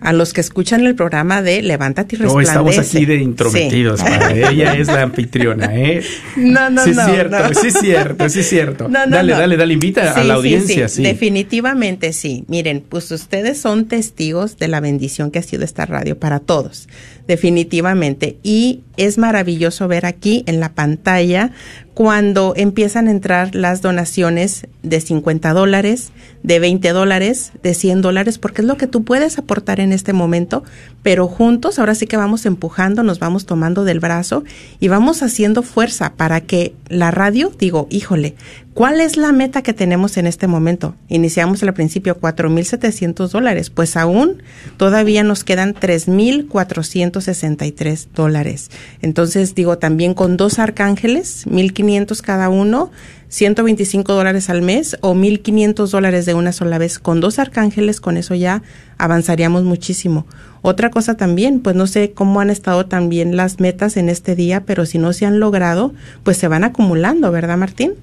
[0.00, 2.50] a los que escuchan el programa de Levántate y No, Resplandece.
[2.50, 4.06] estamos aquí de intrometidos, Sí.
[4.50, 6.02] Ella es la anfitriona, ¿eh?
[6.36, 7.54] No, no, sí, no, es cierto, no.
[7.54, 8.88] sí es cierto, sí es cierto.
[8.90, 9.38] No, no, dale, no.
[9.38, 11.02] dale, dale, invita a la audiencia, sí.
[11.02, 12.44] Definitivamente sí.
[12.48, 16.88] Miren, pues ustedes son testigos de la bendición que ha sido esta radio para todos.
[17.30, 18.38] Definitivamente.
[18.42, 21.52] Y es maravilloso ver aquí en la pantalla
[21.94, 26.10] cuando empiezan a entrar las donaciones de 50 dólares,
[26.42, 30.12] de 20 dólares, de 100 dólares, porque es lo que tú puedes aportar en este
[30.12, 30.64] momento,
[31.04, 34.42] pero juntos, ahora sí que vamos empujando, nos vamos tomando del brazo
[34.80, 38.34] y vamos haciendo fuerza para que la radio, digo, híjole,
[38.74, 40.94] ¿cuál es la meta que tenemos en este momento?
[41.08, 44.42] Iniciamos al principio 4.700 dólares, pues aún
[44.76, 48.70] todavía nos quedan 3.463 dólares.
[49.02, 52.90] Entonces, digo, también con dos arcángeles, 1.500 cada uno,
[53.28, 56.98] 125 dólares al mes o 1.500 dólares de una sola vez.
[56.98, 58.62] Con dos arcángeles, con eso ya
[58.98, 60.26] avanzaríamos muchísimo.
[60.62, 64.64] Otra cosa también, pues no sé cómo han estado también las metas en este día,
[64.66, 67.94] pero si no se han logrado, pues se van acumulando, ¿verdad, Martín?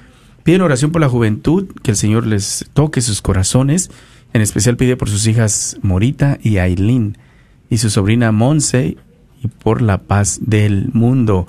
[0.43, 3.91] Piden oración por la juventud, que el Señor les toque sus corazones.
[4.35, 7.17] En especial pide por sus hijas Morita y Aileen
[7.71, 8.99] y su sobrina Monse
[9.43, 11.47] y por la paz del mundo.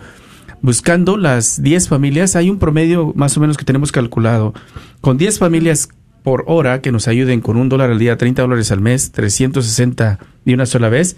[0.61, 4.53] Buscando las 10 familias, hay un promedio más o menos que tenemos calculado.
[5.01, 5.89] Con 10 familias
[6.23, 10.19] por hora que nos ayuden con un dólar al día, 30 dólares al mes, 360
[10.45, 11.17] de una sola vez,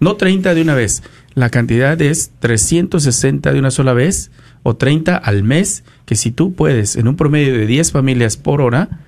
[0.00, 1.02] no 30 de una vez,
[1.34, 4.30] la cantidad es 360 de una sola vez
[4.62, 8.60] o 30 al mes, que si tú puedes en un promedio de 10 familias por
[8.60, 9.00] hora,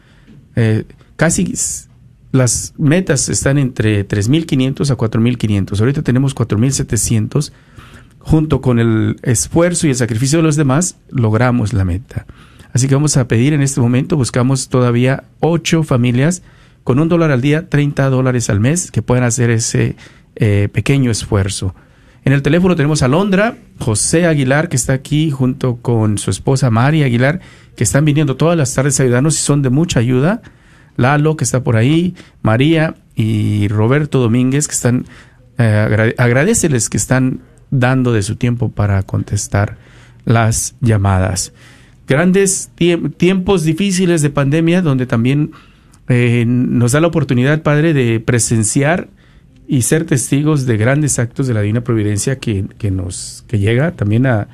[0.56, 0.84] eh,
[1.16, 1.54] casi
[2.32, 5.80] las metas están entre 3.500 a 4.500.
[5.80, 7.52] Ahorita tenemos 4.700.
[8.20, 12.26] Junto con el esfuerzo y el sacrificio de los demás, logramos la meta.
[12.72, 16.42] Así que vamos a pedir en este momento, buscamos todavía ocho familias
[16.84, 19.96] con un dólar al día, 30 dólares al mes, que puedan hacer ese
[20.36, 21.74] eh, pequeño esfuerzo.
[22.24, 26.70] En el teléfono tenemos a Londra, José Aguilar, que está aquí junto con su esposa
[26.70, 27.40] Mari Aguilar,
[27.76, 30.42] que están viniendo todas las tardes a ayudarnos y son de mucha ayuda.
[30.96, 35.06] Lalo, que está por ahí, María y Roberto Domínguez, que están,
[35.56, 37.40] eh, que están
[37.70, 39.76] dando de su tiempo para contestar
[40.24, 41.52] las llamadas.
[42.06, 42.70] Grandes
[43.16, 45.52] tiempos difíciles de pandemia, donde también
[46.08, 49.08] eh, nos da la oportunidad, Padre, de presenciar
[49.68, 53.92] y ser testigos de grandes actos de la Divina Providencia que, que nos que llega
[53.92, 54.48] también a,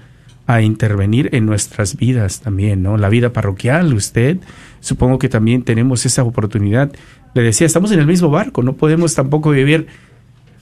[0.47, 2.97] a intervenir en nuestras vidas también, ¿no?
[2.97, 4.39] La vida parroquial, usted,
[4.81, 6.93] supongo que también tenemos esa oportunidad.
[7.35, 9.87] Le decía, estamos en el mismo barco, no podemos tampoco vivir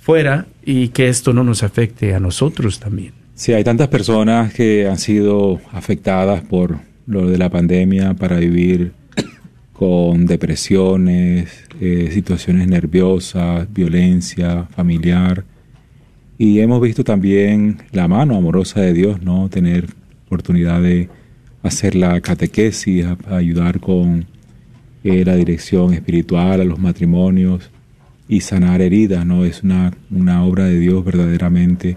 [0.05, 3.15] fuera y que esto no nos afecte a nosotros también.
[3.35, 8.93] Sí, hay tantas personas que han sido afectadas por lo de la pandemia para vivir
[9.73, 11.49] con depresiones,
[11.81, 15.43] eh, situaciones nerviosas, violencia familiar,
[16.37, 19.49] y hemos visto también la mano amorosa de Dios, ¿no?
[19.49, 19.87] Tener
[20.27, 21.09] oportunidad de
[21.63, 24.27] hacer la catequesis, ayudar con
[25.03, 27.71] eh, la dirección espiritual a los matrimonios
[28.29, 29.45] y sanar heridas, ¿no?
[29.45, 31.97] Es una, una obra de Dios verdaderamente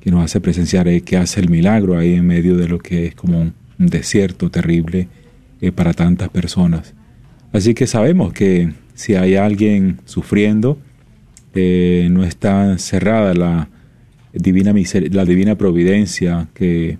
[0.00, 3.06] que nos hace presenciar, eh, que hace el milagro ahí en medio de lo que
[3.06, 5.06] es como un, desierto terrible
[5.60, 6.94] eh, para tantas personas.
[7.52, 10.78] Así que sabemos que si hay alguien sufriendo,
[11.54, 13.68] no está cerrada la,
[14.34, 14.74] divina
[15.10, 16.98] la divina providencia que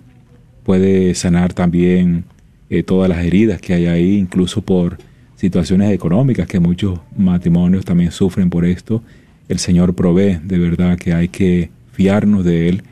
[0.63, 2.25] puede sanar también
[2.69, 4.97] eh, todas las heridas que hay ahí, incluso por
[5.37, 9.01] situaciones económicas que muchos matrimonios también sufren por esto.
[9.47, 12.83] El Señor provee, de verdad que hay que fiarnos de Él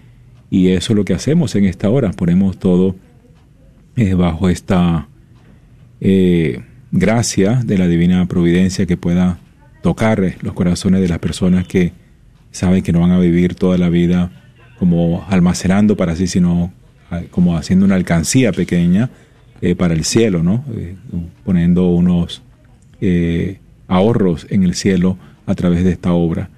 [0.49, 2.95] y eso es lo que hacemos en esta hora, ponemos todo
[3.97, 5.09] eh, bajo esta
[5.99, 9.39] eh, gracia de la divina providencia que pueda
[9.81, 11.93] tocar los corazones de las personas que
[12.51, 14.31] saben que no van a vivir toda la vida
[14.77, 16.71] como almacenando para sí, sino
[17.09, 19.09] ah, como haciendo una alcancía pequeña
[19.65, 20.63] eh, para el cielo, ¿no?
[20.75, 20.95] Eh,
[21.43, 22.43] poniendo unos
[23.01, 23.57] eh,
[23.87, 26.51] ahorros en el cielo a través de esta obra.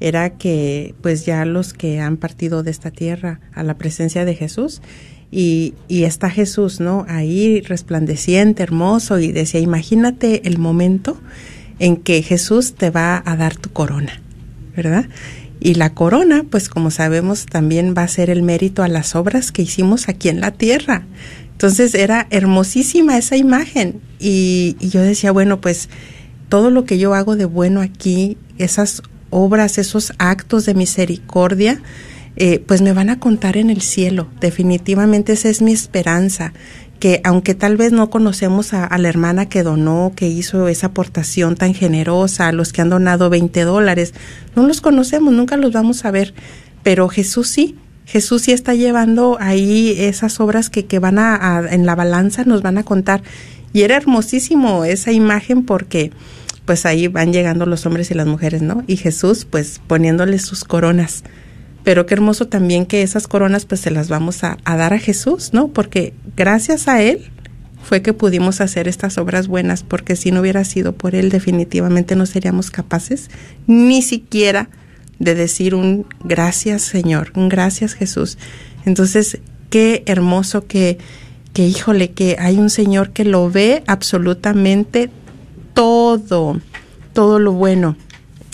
[0.00, 4.34] era que pues ya los que han partido de esta tierra a la presencia de
[4.34, 4.82] Jesús
[5.30, 7.04] y, y está Jesús, ¿no?
[7.08, 11.18] Ahí resplandeciente, hermoso y decía, imagínate el momento
[11.78, 14.20] en que Jesús te va a dar tu corona,
[14.76, 15.06] ¿verdad?
[15.60, 19.52] Y la corona, pues como sabemos, también va a ser el mérito a las obras
[19.52, 21.06] que hicimos aquí en la tierra.
[21.52, 24.00] Entonces era hermosísima esa imagen.
[24.20, 25.88] Y, yo decía, bueno, pues
[26.50, 29.02] todo lo que yo hago de bueno aquí, esas
[29.36, 31.80] obras, esos actos de misericordia,
[32.36, 34.28] eh, pues me van a contar en el cielo.
[34.40, 36.52] Definitivamente esa es mi esperanza
[36.98, 41.54] que aunque tal vez no conocemos a, la hermana que donó, que hizo esa aportación
[41.54, 44.14] tan generosa, a los que han donado 20 dólares,
[44.54, 46.32] no los conocemos, nunca los vamos a ver,
[46.82, 47.76] pero Jesús sí,
[48.06, 52.62] Jesús sí está llevando ahí esas obras que, que van a, en la balanza, nos
[52.62, 53.22] van a contar.
[53.74, 56.12] Y era hermosísimo esa imagen porque
[56.66, 58.84] pues ahí van llegando los hombres y las mujeres, ¿no?
[58.86, 61.22] Y Jesús pues poniéndoles sus coronas
[61.84, 65.50] Pero qué hermoso también que esas coronas pues se las vamos a, dar a Jesús,
[65.52, 65.68] ¿no?
[65.68, 67.30] Porque gracias a Él
[67.82, 72.16] fue que pudimos hacer estas obras buenas, porque si no hubiera sido por Él definitivamente
[72.16, 73.30] no seríamos capaces
[73.68, 74.68] ni siquiera
[75.20, 78.36] de decir un gracias Señor, un gracias Jesús.
[78.84, 79.38] Entonces,
[79.70, 80.98] qué hermoso que,
[81.52, 85.10] que híjole, que hay un Señor que lo ve absolutamente
[85.76, 86.58] todo,
[87.12, 87.96] todo lo bueno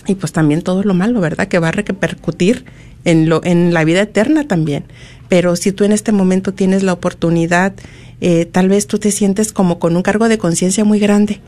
[0.09, 1.47] y pues también todo lo malo, ¿verdad?
[1.47, 2.65] Que va a repercutir
[3.05, 4.85] en, lo, en la vida eterna también.
[5.29, 7.75] Pero si tú en este momento tienes la oportunidad,
[8.21, 11.41] eh, tal vez tú te sientes como con un cargo de conciencia muy grande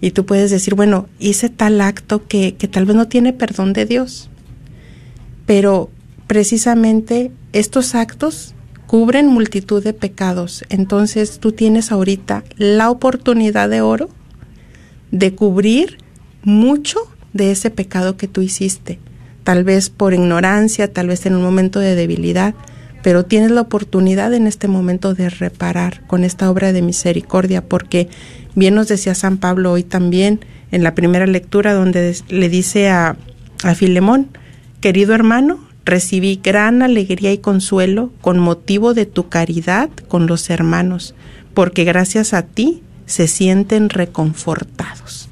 [0.00, 3.72] y tú puedes decir, bueno, hice tal acto que, que tal vez no tiene perdón
[3.72, 4.30] de Dios.
[5.46, 5.90] Pero
[6.28, 8.54] precisamente estos actos
[8.86, 10.64] cubren multitud de pecados.
[10.68, 14.10] Entonces tú tienes ahorita la oportunidad de oro
[15.10, 15.98] de cubrir
[16.42, 16.98] mucho
[17.32, 18.98] de ese pecado que tú hiciste,
[19.44, 22.54] tal vez por ignorancia, tal vez en un momento de debilidad,
[23.02, 28.08] pero tienes la oportunidad en este momento de reparar con esta obra de misericordia, porque
[28.54, 30.40] bien nos decía San Pablo hoy también
[30.70, 33.16] en la primera lectura donde le dice a,
[33.62, 34.28] a Filemón,
[34.80, 41.14] querido hermano, recibí gran alegría y consuelo con motivo de tu caridad con los hermanos,
[41.54, 45.28] porque gracias a ti se sienten reconfortados.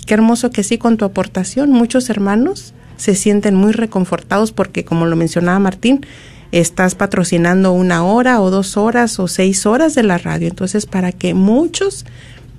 [0.00, 4.84] Y qué hermoso que sí, con tu aportación, muchos hermanos se sienten muy reconfortados porque,
[4.84, 6.06] como lo mencionaba Martín,
[6.52, 10.48] estás patrocinando una hora o dos horas o seis horas de la radio.
[10.48, 12.04] Entonces, para que muchos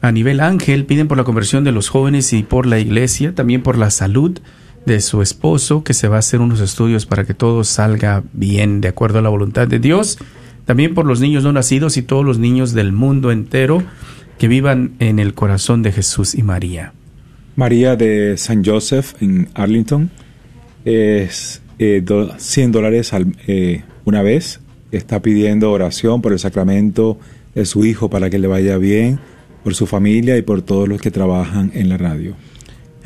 [0.00, 3.62] A nivel ángel, piden por la conversión de los jóvenes y por la iglesia, también
[3.62, 4.40] por la salud
[4.86, 8.80] de su esposo, que se va a hacer unos estudios para que todo salga bien
[8.80, 10.16] de acuerdo a la voluntad de Dios.
[10.66, 13.82] También por los niños no nacidos y todos los niños del mundo entero
[14.38, 16.92] que vivan en el corazón de Jesús y María.
[17.54, 20.10] María de San Joseph en Arlington
[20.84, 22.04] es eh,
[22.36, 23.12] 100 dólares
[23.46, 24.60] eh, una vez.
[24.92, 27.18] Está pidiendo oración por el sacramento
[27.54, 29.18] de su hijo para que le vaya bien,
[29.64, 32.34] por su familia y por todos los que trabajan en la radio.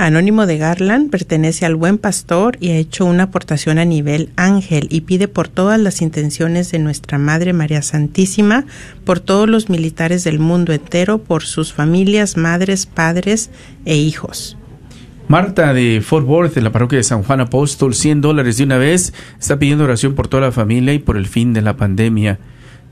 [0.06, 4.86] Anónimo de Garland pertenece al Buen Pastor y ha hecho una aportación a nivel ángel
[4.90, 8.64] y pide por todas las intenciones de nuestra Madre María Santísima,
[9.04, 13.50] por todos los militares del mundo entero, por sus familias, madres, padres
[13.84, 14.56] e hijos.
[15.28, 18.78] Marta de Fort Worth, de la parroquia de San Juan Apóstol, 100 dólares de una
[18.78, 22.38] vez, está pidiendo oración por toda la familia y por el fin de la pandemia.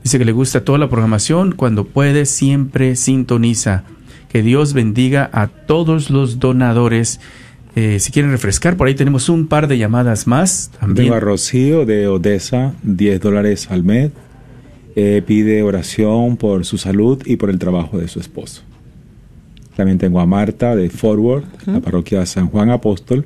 [0.03, 3.83] Dice que le gusta toda la programación, cuando puede siempre sintoniza.
[4.29, 7.19] Que Dios bendiga a todos los donadores.
[7.75, 10.71] Eh, si quieren refrescar, por ahí tenemos un par de llamadas más.
[10.79, 11.07] También.
[11.07, 14.11] Tengo a Rocío de Odessa, 10 dólares al mes.
[14.95, 18.63] Eh, pide oración por su salud y por el trabajo de su esposo.
[19.75, 23.25] También tengo a Marta de Forward, la parroquia San Juan Apóstol,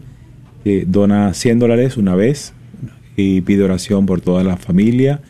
[0.63, 2.53] que dona 100 dólares una vez
[3.15, 5.21] y pide oración por toda la familia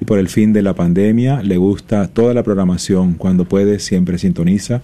[0.00, 1.42] y por el fin de la pandemia.
[1.42, 3.14] Le gusta toda la programación.
[3.14, 4.80] Cuando puede, siempre sintoniza.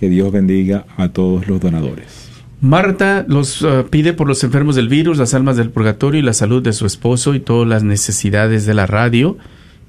[0.00, 2.30] Que Dios bendiga a todos los donadores.
[2.62, 6.32] Marta los uh, pide por los enfermos del virus, las almas del purgatorio y la
[6.32, 9.36] salud de su esposo y todas las necesidades de la radio.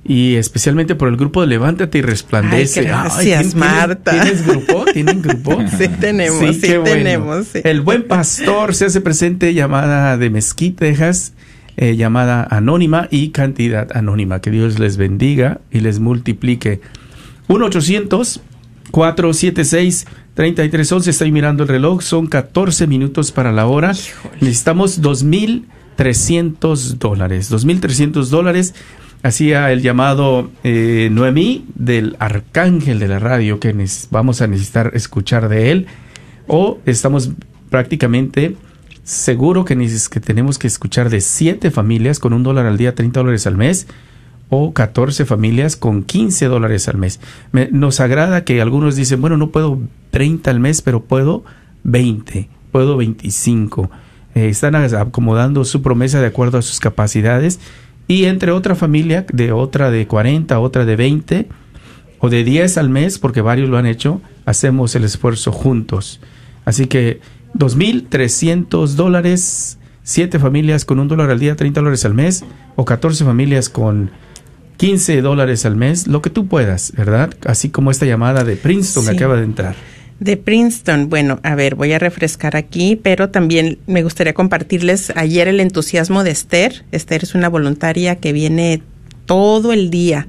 [0.03, 2.82] Y especialmente por el grupo de Levántate y Resplandece.
[2.82, 4.12] Ay, gracias, ¿tien- Marta.
[4.12, 4.84] ¿Tienes grupo?
[4.91, 5.59] ¿Tienen grupo?
[5.78, 6.84] Sí tenemos, sí, bueno.
[6.84, 7.47] tenemos.
[7.47, 7.62] sí.
[7.64, 11.34] El buen pastor se hace presente llamada de Mesquite, Texas,
[11.78, 14.41] eh, llamada anónima y cantidad anónima.
[14.41, 16.82] Que Dios les bendiga y les multiplique.
[18.91, 21.07] 1-800-476-3311.
[21.07, 22.01] Estoy mirando el reloj.
[22.01, 23.93] Son 14 minutos para la hora.
[24.39, 27.51] Necesitamos 2.300 dólares.
[27.51, 28.75] 2.300 dólares.
[29.23, 33.75] Hacía el llamado eh, Noemí del arcángel de la radio que
[34.09, 35.87] vamos a necesitar escuchar de él.
[36.47, 37.31] O estamos
[37.69, 38.55] prácticamente
[39.03, 39.75] seguro que,
[40.09, 43.57] que tenemos que escuchar de 7 familias con un dólar al día, 30 dólares al
[43.57, 43.87] mes
[44.53, 47.19] o 14 familias con 15 dólares al mes.
[47.51, 49.79] Me- nos agrada que algunos dicen, bueno, no puedo
[50.11, 51.43] 30 al mes, pero puedo
[51.83, 53.89] 20, puedo 25.
[54.35, 57.59] Eh, están acomodando su promesa de acuerdo a sus capacidades
[58.07, 61.47] y entre otra familia, de otra de 40, otra de 20
[62.19, 66.19] o de 10 al mes, porque varios lo han hecho, hacemos el esfuerzo juntos.
[66.65, 67.21] Así que
[67.55, 72.43] 2.300 dólares 7 familias con un dólar al día, 30 dólares al mes,
[72.75, 74.11] o 14 familias con
[74.82, 77.36] 15 dólares al mes, lo que tú puedas, ¿verdad?
[77.45, 79.75] Así como esta llamada de Princeton que acaba de entrar.
[80.19, 85.47] De Princeton, bueno, a ver, voy a refrescar aquí, pero también me gustaría compartirles ayer
[85.47, 86.84] el entusiasmo de Esther.
[86.91, 88.82] Esther es una voluntaria que viene
[89.27, 90.25] todo el día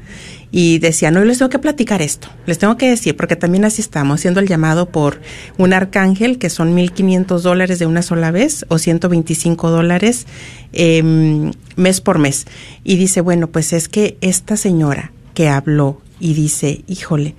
[0.54, 3.80] y decía, no, les tengo que platicar esto, les tengo que decir, porque también así
[3.80, 5.18] estamos, haciendo el llamado por
[5.56, 10.26] un arcángel, que son 1.500 dólares de una sola vez o 125 dólares
[10.74, 12.46] em, mes por mes.
[12.84, 17.34] Y dice, bueno, pues es que esta señora que habló y dice, híjole,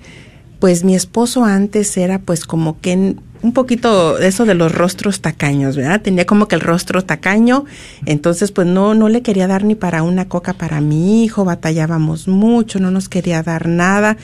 [0.58, 3.14] pues mi esposo antes era pues como que
[3.44, 6.00] un poquito de eso de los rostros tacaños, ¿verdad?
[6.00, 7.66] Tenía como que el rostro tacaño,
[8.06, 12.26] entonces pues no no le quería dar ni para una coca para mi hijo, batallábamos
[12.26, 14.16] mucho, no nos quería dar nada.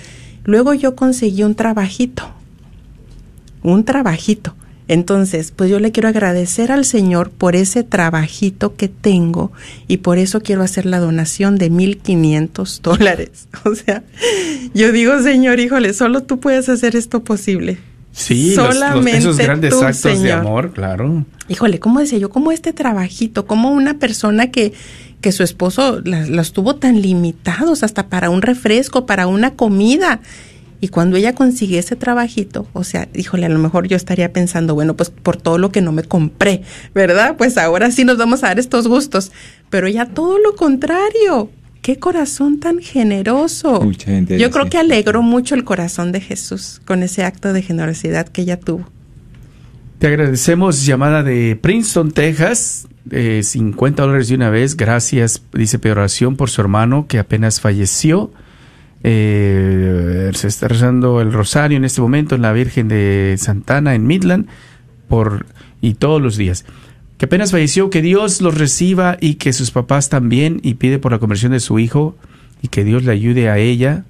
[0.45, 2.31] Luego yo conseguí un trabajito.
[3.62, 4.55] Un trabajito.
[4.89, 9.53] Entonces, pues yo le quiero agradecer al Señor por ese trabajito que tengo
[9.87, 13.49] y por eso quiero hacer la donación de 1.500 dólares.
[13.64, 14.03] O sea,
[14.73, 17.79] yo digo, Señor, híjole, solo tú puedes hacer esto posible.
[18.12, 20.38] Sí, los- los- Solamente esos grandes tú, actos de Señor.
[20.40, 21.24] amor, claro.
[21.48, 22.30] Híjole, ¿cómo decía yo?
[22.30, 23.46] ¿Cómo este trabajito?
[23.46, 24.72] ¿Cómo una persona que,
[25.20, 30.20] que su esposo las- tuvo tan limitados hasta para un refresco, para una comida?
[30.82, 34.74] Y cuando ella consigue ese trabajito, o sea, híjole, a lo mejor yo estaría pensando,
[34.74, 36.62] bueno, pues por todo lo que no me compré,
[36.94, 37.36] ¿verdad?
[37.36, 39.30] Pues ahora sí nos vamos a dar estos gustos.
[39.68, 41.50] Pero ella todo lo contrario.
[41.83, 43.81] Qué corazón tan generoso.
[43.81, 47.53] Mucha gente Yo dice creo que alegró mucho el corazón de Jesús con ese acto
[47.53, 48.87] de generosidad que ella tuvo.
[49.99, 52.87] Te agradecemos llamada de Princeton, Texas.
[53.11, 54.76] eh, 50 dólares de una vez.
[54.76, 58.31] Gracias, dice peoración por su hermano que apenas falleció.
[59.03, 64.07] Eh, se está rezando el rosario en este momento en la Virgen de Santana en
[64.07, 64.47] Midland
[65.09, 65.47] por
[65.81, 66.64] y todos los días.
[67.21, 71.12] Que apenas falleció, que Dios los reciba y que sus papás también y pide por
[71.12, 72.16] la conversión de su hijo
[72.62, 74.05] y que Dios le ayude a ella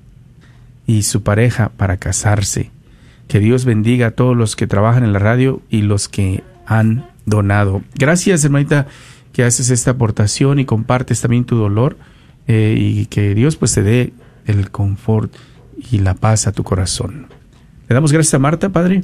[0.87, 2.71] y su pareja para casarse.
[3.27, 7.05] Que Dios bendiga a todos los que trabajan en la radio y los que han
[7.27, 7.83] donado.
[7.97, 8.87] Gracias, hermanita,
[9.33, 11.97] que haces esta aportación y compartes también tu dolor
[12.47, 14.13] eh, y que Dios pues te dé
[14.47, 15.35] el confort
[15.91, 17.27] y la paz a tu corazón.
[17.89, 19.03] Le damos gracias a Marta, Padre.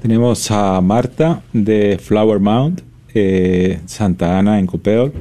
[0.00, 2.93] Tenemos a Marta de Flower Mound,
[3.86, 5.12] Santa Ana en Copeo.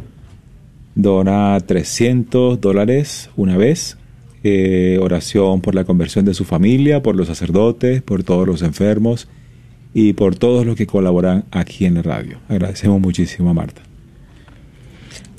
[0.95, 3.97] Dona 300 dólares una vez.
[4.43, 9.29] Eh, oración por la conversión de su familia, por los sacerdotes, por todos los enfermos
[9.93, 12.39] y por todos los que colaboran aquí en la radio.
[12.49, 13.81] Agradecemos muchísimo a Marta.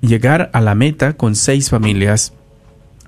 [0.00, 2.32] llegar a la meta con seis familias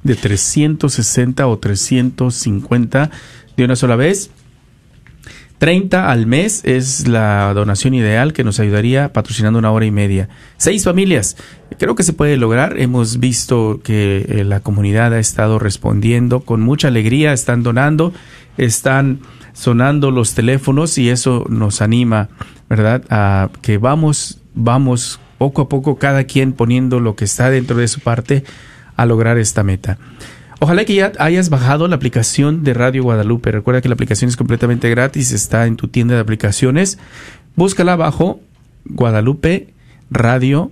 [0.03, 3.11] de 360 o 350
[3.57, 4.31] de una sola vez.
[5.61, 10.31] 30 al mes es la donación ideal que nos ayudaría patrocinando una hora y media.
[10.57, 11.37] Seis familias.
[11.79, 12.81] Creo que se puede lograr.
[12.81, 18.15] Hemos visto que eh, la comunidad ha estado respondiendo con mucha alegría, están donando,
[18.57, 19.21] están
[19.53, 22.31] sonando los teléfonos y eso nos anima,
[22.71, 23.03] ¿verdad?
[23.11, 27.89] A que vamos, vamos poco a poco cada quien poniendo lo que está dentro de
[27.89, 28.45] su parte
[28.97, 29.99] a lograr esta meta.
[30.63, 33.51] Ojalá que ya hayas bajado la aplicación de Radio Guadalupe.
[33.51, 36.99] Recuerda que la aplicación es completamente gratis, está en tu tienda de aplicaciones.
[37.57, 38.41] Búscala abajo
[38.85, 39.73] Guadalupe
[40.11, 40.71] Radio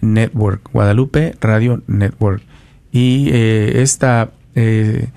[0.00, 0.68] Network.
[0.72, 2.42] Guadalupe Radio Network.
[2.90, 5.10] Y eh, esta eh,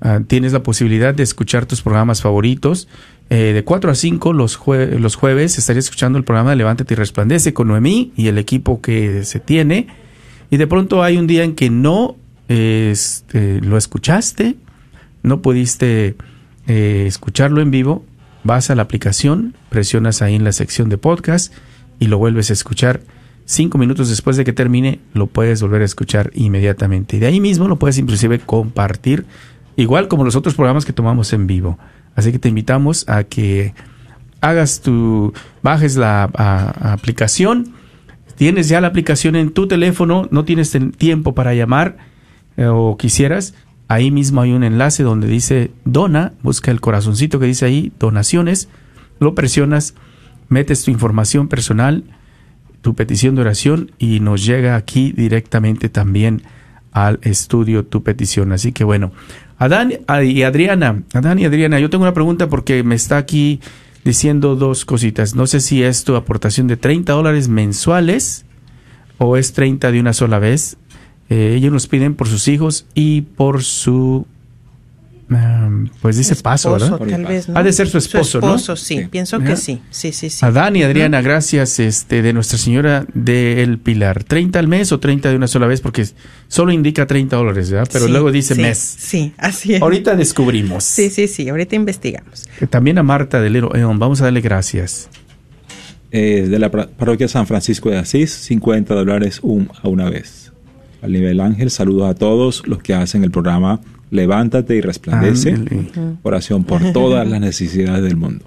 [0.00, 2.88] ah, tienes la posibilidad de escuchar tus programas favoritos.
[3.30, 6.96] Eh, de 4 a 5 los, los jueves estarías escuchando el programa de Levántate y
[6.96, 9.86] Resplandece con Noemí y el equipo que se tiene.
[10.50, 12.16] Y de pronto hay un día en que no
[12.50, 14.56] este, lo escuchaste,
[15.22, 16.16] no pudiste
[16.66, 18.04] eh, escucharlo en vivo,
[18.42, 21.54] vas a la aplicación, presionas ahí en la sección de podcast
[22.00, 23.02] y lo vuelves a escuchar.
[23.44, 27.18] Cinco minutos después de que termine, lo puedes volver a escuchar inmediatamente.
[27.18, 29.26] Y de ahí mismo lo puedes inclusive compartir,
[29.76, 31.78] igual como los otros programas que tomamos en vivo.
[32.16, 33.74] Así que te invitamos a que
[34.40, 35.32] hagas tu,
[35.62, 37.74] bajes la aplicación,
[38.34, 42.09] tienes ya la aplicación en tu teléfono, no tienes tiempo para llamar
[42.60, 43.54] eh, o quisieras,
[43.88, 48.68] ahí mismo hay un enlace donde dice dona, busca el corazoncito que dice ahí, donaciones,
[49.18, 49.94] lo presionas,
[50.50, 52.04] metes tu información personal,
[52.82, 56.42] tu petición de oración y nos llega aquí directamente también
[56.92, 58.52] al estudio tu petición.
[58.52, 59.10] Así que bueno,
[59.56, 63.60] Adán y Adriana, Adán y Adriana, yo tengo una pregunta porque me está aquí
[64.04, 65.34] diciendo dos cositas.
[65.34, 68.44] No sé si es tu aportación de 30 dólares mensuales
[69.16, 70.76] o es 30 de una sola vez.
[71.30, 74.26] Eh, ellos nos piden por sus hijos y por su,
[75.30, 76.98] um, pues dice paso, ¿verdad?
[76.98, 77.56] Tal vez, ¿no?
[77.56, 78.48] Ha de ser su esposo, ¿no?
[78.56, 79.06] esposo, sí, Sí.
[79.08, 79.80] pienso que sí.
[79.90, 80.44] Sí, sí, sí.
[80.44, 84.24] Adán y Adriana, gracias este, de Nuestra Señora del Pilar.
[84.24, 85.80] ¿30 al mes o 30 de una sola vez?
[85.80, 86.04] Porque
[86.48, 87.88] solo indica 30 dólares, ¿verdad?
[87.92, 88.78] Pero Sí, luego dice sí, mes.
[88.78, 89.82] Sí, así es.
[89.82, 90.82] Ahorita descubrimos.
[90.82, 92.48] Sí, sí, sí, ahorita investigamos.
[92.58, 95.08] Que También a Marta de Lero Eon, vamos a darle gracias.
[96.10, 100.49] Eh, de la parroquia San Francisco de Asís, 50 dólares un- a una vez.
[101.02, 103.80] Al nivel ángel, saludos a todos los que hacen el programa
[104.10, 105.52] Levántate y Resplandece.
[105.52, 105.90] Ándale.
[106.22, 108.44] Oración por todas las necesidades del mundo.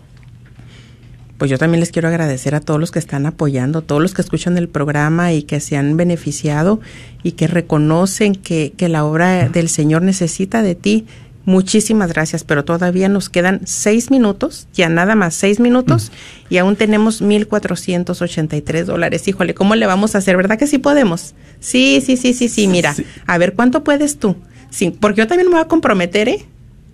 [1.38, 4.22] Pues yo también les quiero agradecer a todos los que están apoyando, todos los que
[4.22, 6.80] escuchan el programa y que se han beneficiado
[7.22, 11.06] y que reconocen que, que la obra del Señor necesita de ti.
[11.46, 16.12] Muchísimas gracias, pero todavía nos quedan seis minutos, ya nada más seis minutos,
[16.50, 19.28] y aún tenemos 1.483 dólares.
[19.28, 20.38] Híjole, ¿cómo le vamos a hacer?
[20.38, 21.36] ¿Verdad que sí podemos?
[21.60, 23.06] Sí, sí, sí, sí, sí, mira, Sí.
[23.28, 24.36] a ver, ¿cuánto puedes tú?
[24.70, 26.46] Sí, porque yo también me voy a comprometer, ¿eh?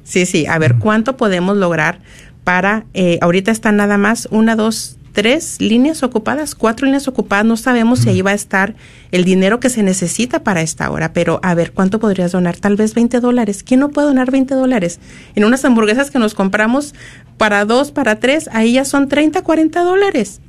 [0.04, 2.00] Sí, sí, a ver cuánto podemos lograr
[2.43, 7.57] para, eh, ahorita están nada más una, dos, tres líneas ocupadas, cuatro líneas ocupadas, no
[7.57, 8.76] sabemos si ahí va a estar
[9.12, 12.76] el dinero que se necesita para esta hora, pero a ver cuánto podrías donar, tal
[12.76, 13.64] vez 20 dólares.
[13.64, 14.99] ¿Quién no puede donar 20 dólares?
[15.36, 16.93] En unas hamburguesas que nos compramos
[17.38, 20.41] para dos, para tres, ahí ya son 30, 40 dólares,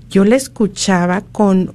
[0.10, 1.74] yo la escuchaba con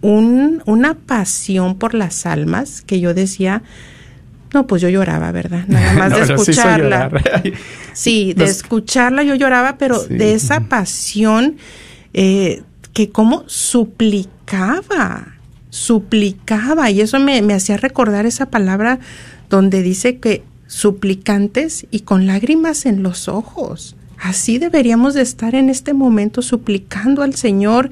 [0.00, 3.62] un, una pasión por las almas que yo decía,
[4.54, 5.64] no, pues yo lloraba, ¿verdad?
[5.68, 7.10] Nada más No, de escucharla.
[7.94, 10.14] Sí, de escucharla yo lloraba, pero Sí.
[10.14, 11.56] de esa pasión
[12.14, 15.34] eh, que como suplicaba,
[15.70, 18.98] suplicaba, y eso me, me hacía recordar esa palabra
[19.50, 23.96] donde dice que suplicantes y con lágrimas en los ojos.
[24.18, 27.90] Así deberíamos de estar en este momento suplicando al Señor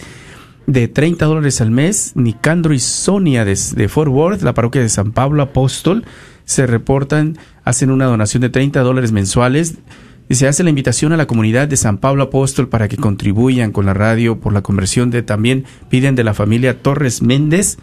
[0.66, 2.14] de 30 dólares al mes.
[2.16, 6.06] Nicandro y Sonia de, de Fort Worth, la parroquia de San Pablo Apóstol,
[6.46, 9.76] se reportan, hacen una donación de 30 dólares mensuales.
[10.30, 13.74] Y se hace la invitación a la comunidad de San Pablo Apóstol para que contribuyan
[13.74, 17.78] con la radio por la conversión de también piden de la familia Torres Méndez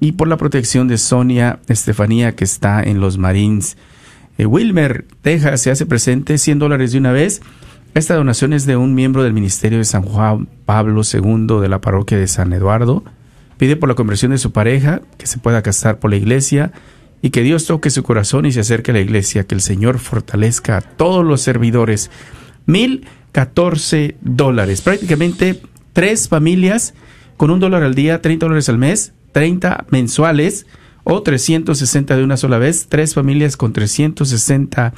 [0.00, 3.76] y por la protección de Sonia Estefanía que está en los Marines.
[4.38, 7.42] Eh, Wilmer, Texas, se hace presente 100 dólares de una vez.
[7.94, 11.80] Esta donación es de un miembro del Ministerio de San Juan Pablo II de la
[11.80, 13.02] parroquia de San Eduardo.
[13.56, 16.70] Pide por la conversión de su pareja, que se pueda casar por la iglesia,
[17.20, 19.98] y que Dios toque su corazón y se acerque a la iglesia, que el Señor
[19.98, 22.12] fortalezca a todos los servidores.
[22.64, 25.60] Mil catorce dólares, prácticamente
[25.92, 26.94] tres familias
[27.36, 30.66] con un dólar al día, 30 dólares al mes, 30 mensuales
[31.10, 34.92] o 360 de una sola vez, tres familias con 360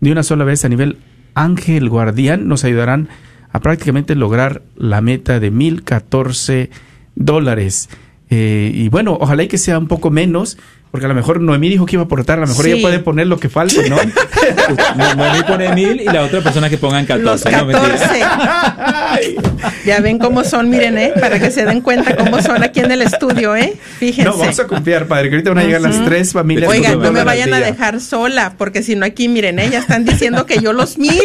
[0.00, 0.98] de una sola vez a nivel
[1.34, 3.08] Ángel Guardián nos ayudarán
[3.50, 6.68] a prácticamente lograr la meta de 1014
[7.14, 7.88] dólares.
[8.28, 10.58] Eh, y bueno, ojalá y que sea un poco menos,
[10.96, 12.72] porque a lo mejor Noemí dijo que iba a aportar, a lo mejor Sí.
[12.72, 13.96] ella puede poner lo que falta, ¿no?
[13.96, 17.50] No, Noemí pone mil y la otra persona que pongan 14.
[17.50, 17.98] Los no, mentira.
[17.98, 19.36] 14.
[19.84, 21.12] ya ven cómo son, miren, ¿eh?
[21.20, 23.76] Para que se den cuenta cómo son aquí en el estudio, ¿eh?
[23.98, 24.30] Fíjense.
[24.30, 26.70] No, vamos a confiar, padre, que ahorita van a llegar las tres familias.
[26.70, 29.68] Oigan, no me vayan a dejar sola, porque si no aquí, miren, ¿eh?
[29.68, 31.20] ya están diciendo que yo los mil.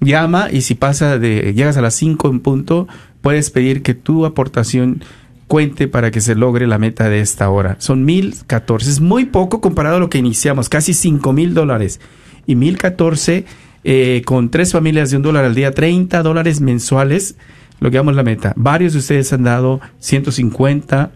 [0.00, 2.86] Llama y si pasa de, llegas a las 5 en punto,
[3.22, 5.02] puedes pedir que tu aportación
[5.46, 7.76] cuente para que se logre la meta de esta hora.
[7.78, 8.90] Son 1014.
[8.90, 12.00] Es muy poco comparado a lo que iniciamos, casi 5 mil dólares.
[12.46, 13.44] Y 1014
[13.88, 17.36] eh, con tres familias de un dólar al día, 30 dólares mensuales,
[17.78, 18.52] logramos la meta.
[18.56, 21.12] Varios de ustedes han dado 150,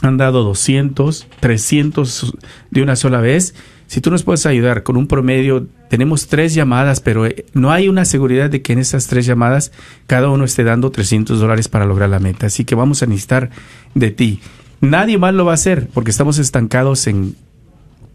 [0.00, 2.36] han dado 200, 300
[2.70, 3.54] de una sola vez.
[3.92, 7.90] Si tú nos puedes ayudar con un promedio, tenemos tres llamadas, pero eh, no hay
[7.90, 9.70] una seguridad de que en esas tres llamadas
[10.06, 12.46] cada uno esté dando 300 dólares para lograr la meta.
[12.46, 13.50] Así que vamos a necesitar
[13.94, 14.40] de ti.
[14.80, 17.36] Nadie más lo va a hacer porque estamos estancados en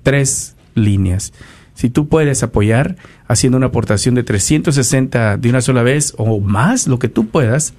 [0.01, 1.31] tres líneas.
[1.75, 2.95] Si tú puedes apoyar
[3.27, 7.75] haciendo una aportación de 360 de una sola vez o más, lo que tú puedas,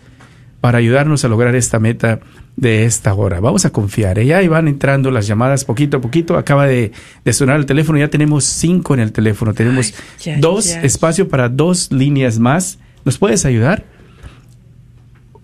[0.61, 2.21] para ayudarnos a lograr esta meta
[2.59, 3.39] de esta hora.
[3.39, 4.19] Vamos a confiar.
[4.19, 4.27] ¿eh?
[4.27, 6.37] Ya ahí van entrando las llamadas poquito a poquito.
[6.37, 6.91] Acaba de,
[7.25, 8.01] de sonar el teléfono.
[8.01, 9.55] Ya tenemos cinco en el teléfono.
[9.55, 10.83] Tenemos ya, dos ya.
[10.83, 12.81] espacio para dos líneas más.
[13.05, 13.85] ¿Nos puedes ayudar?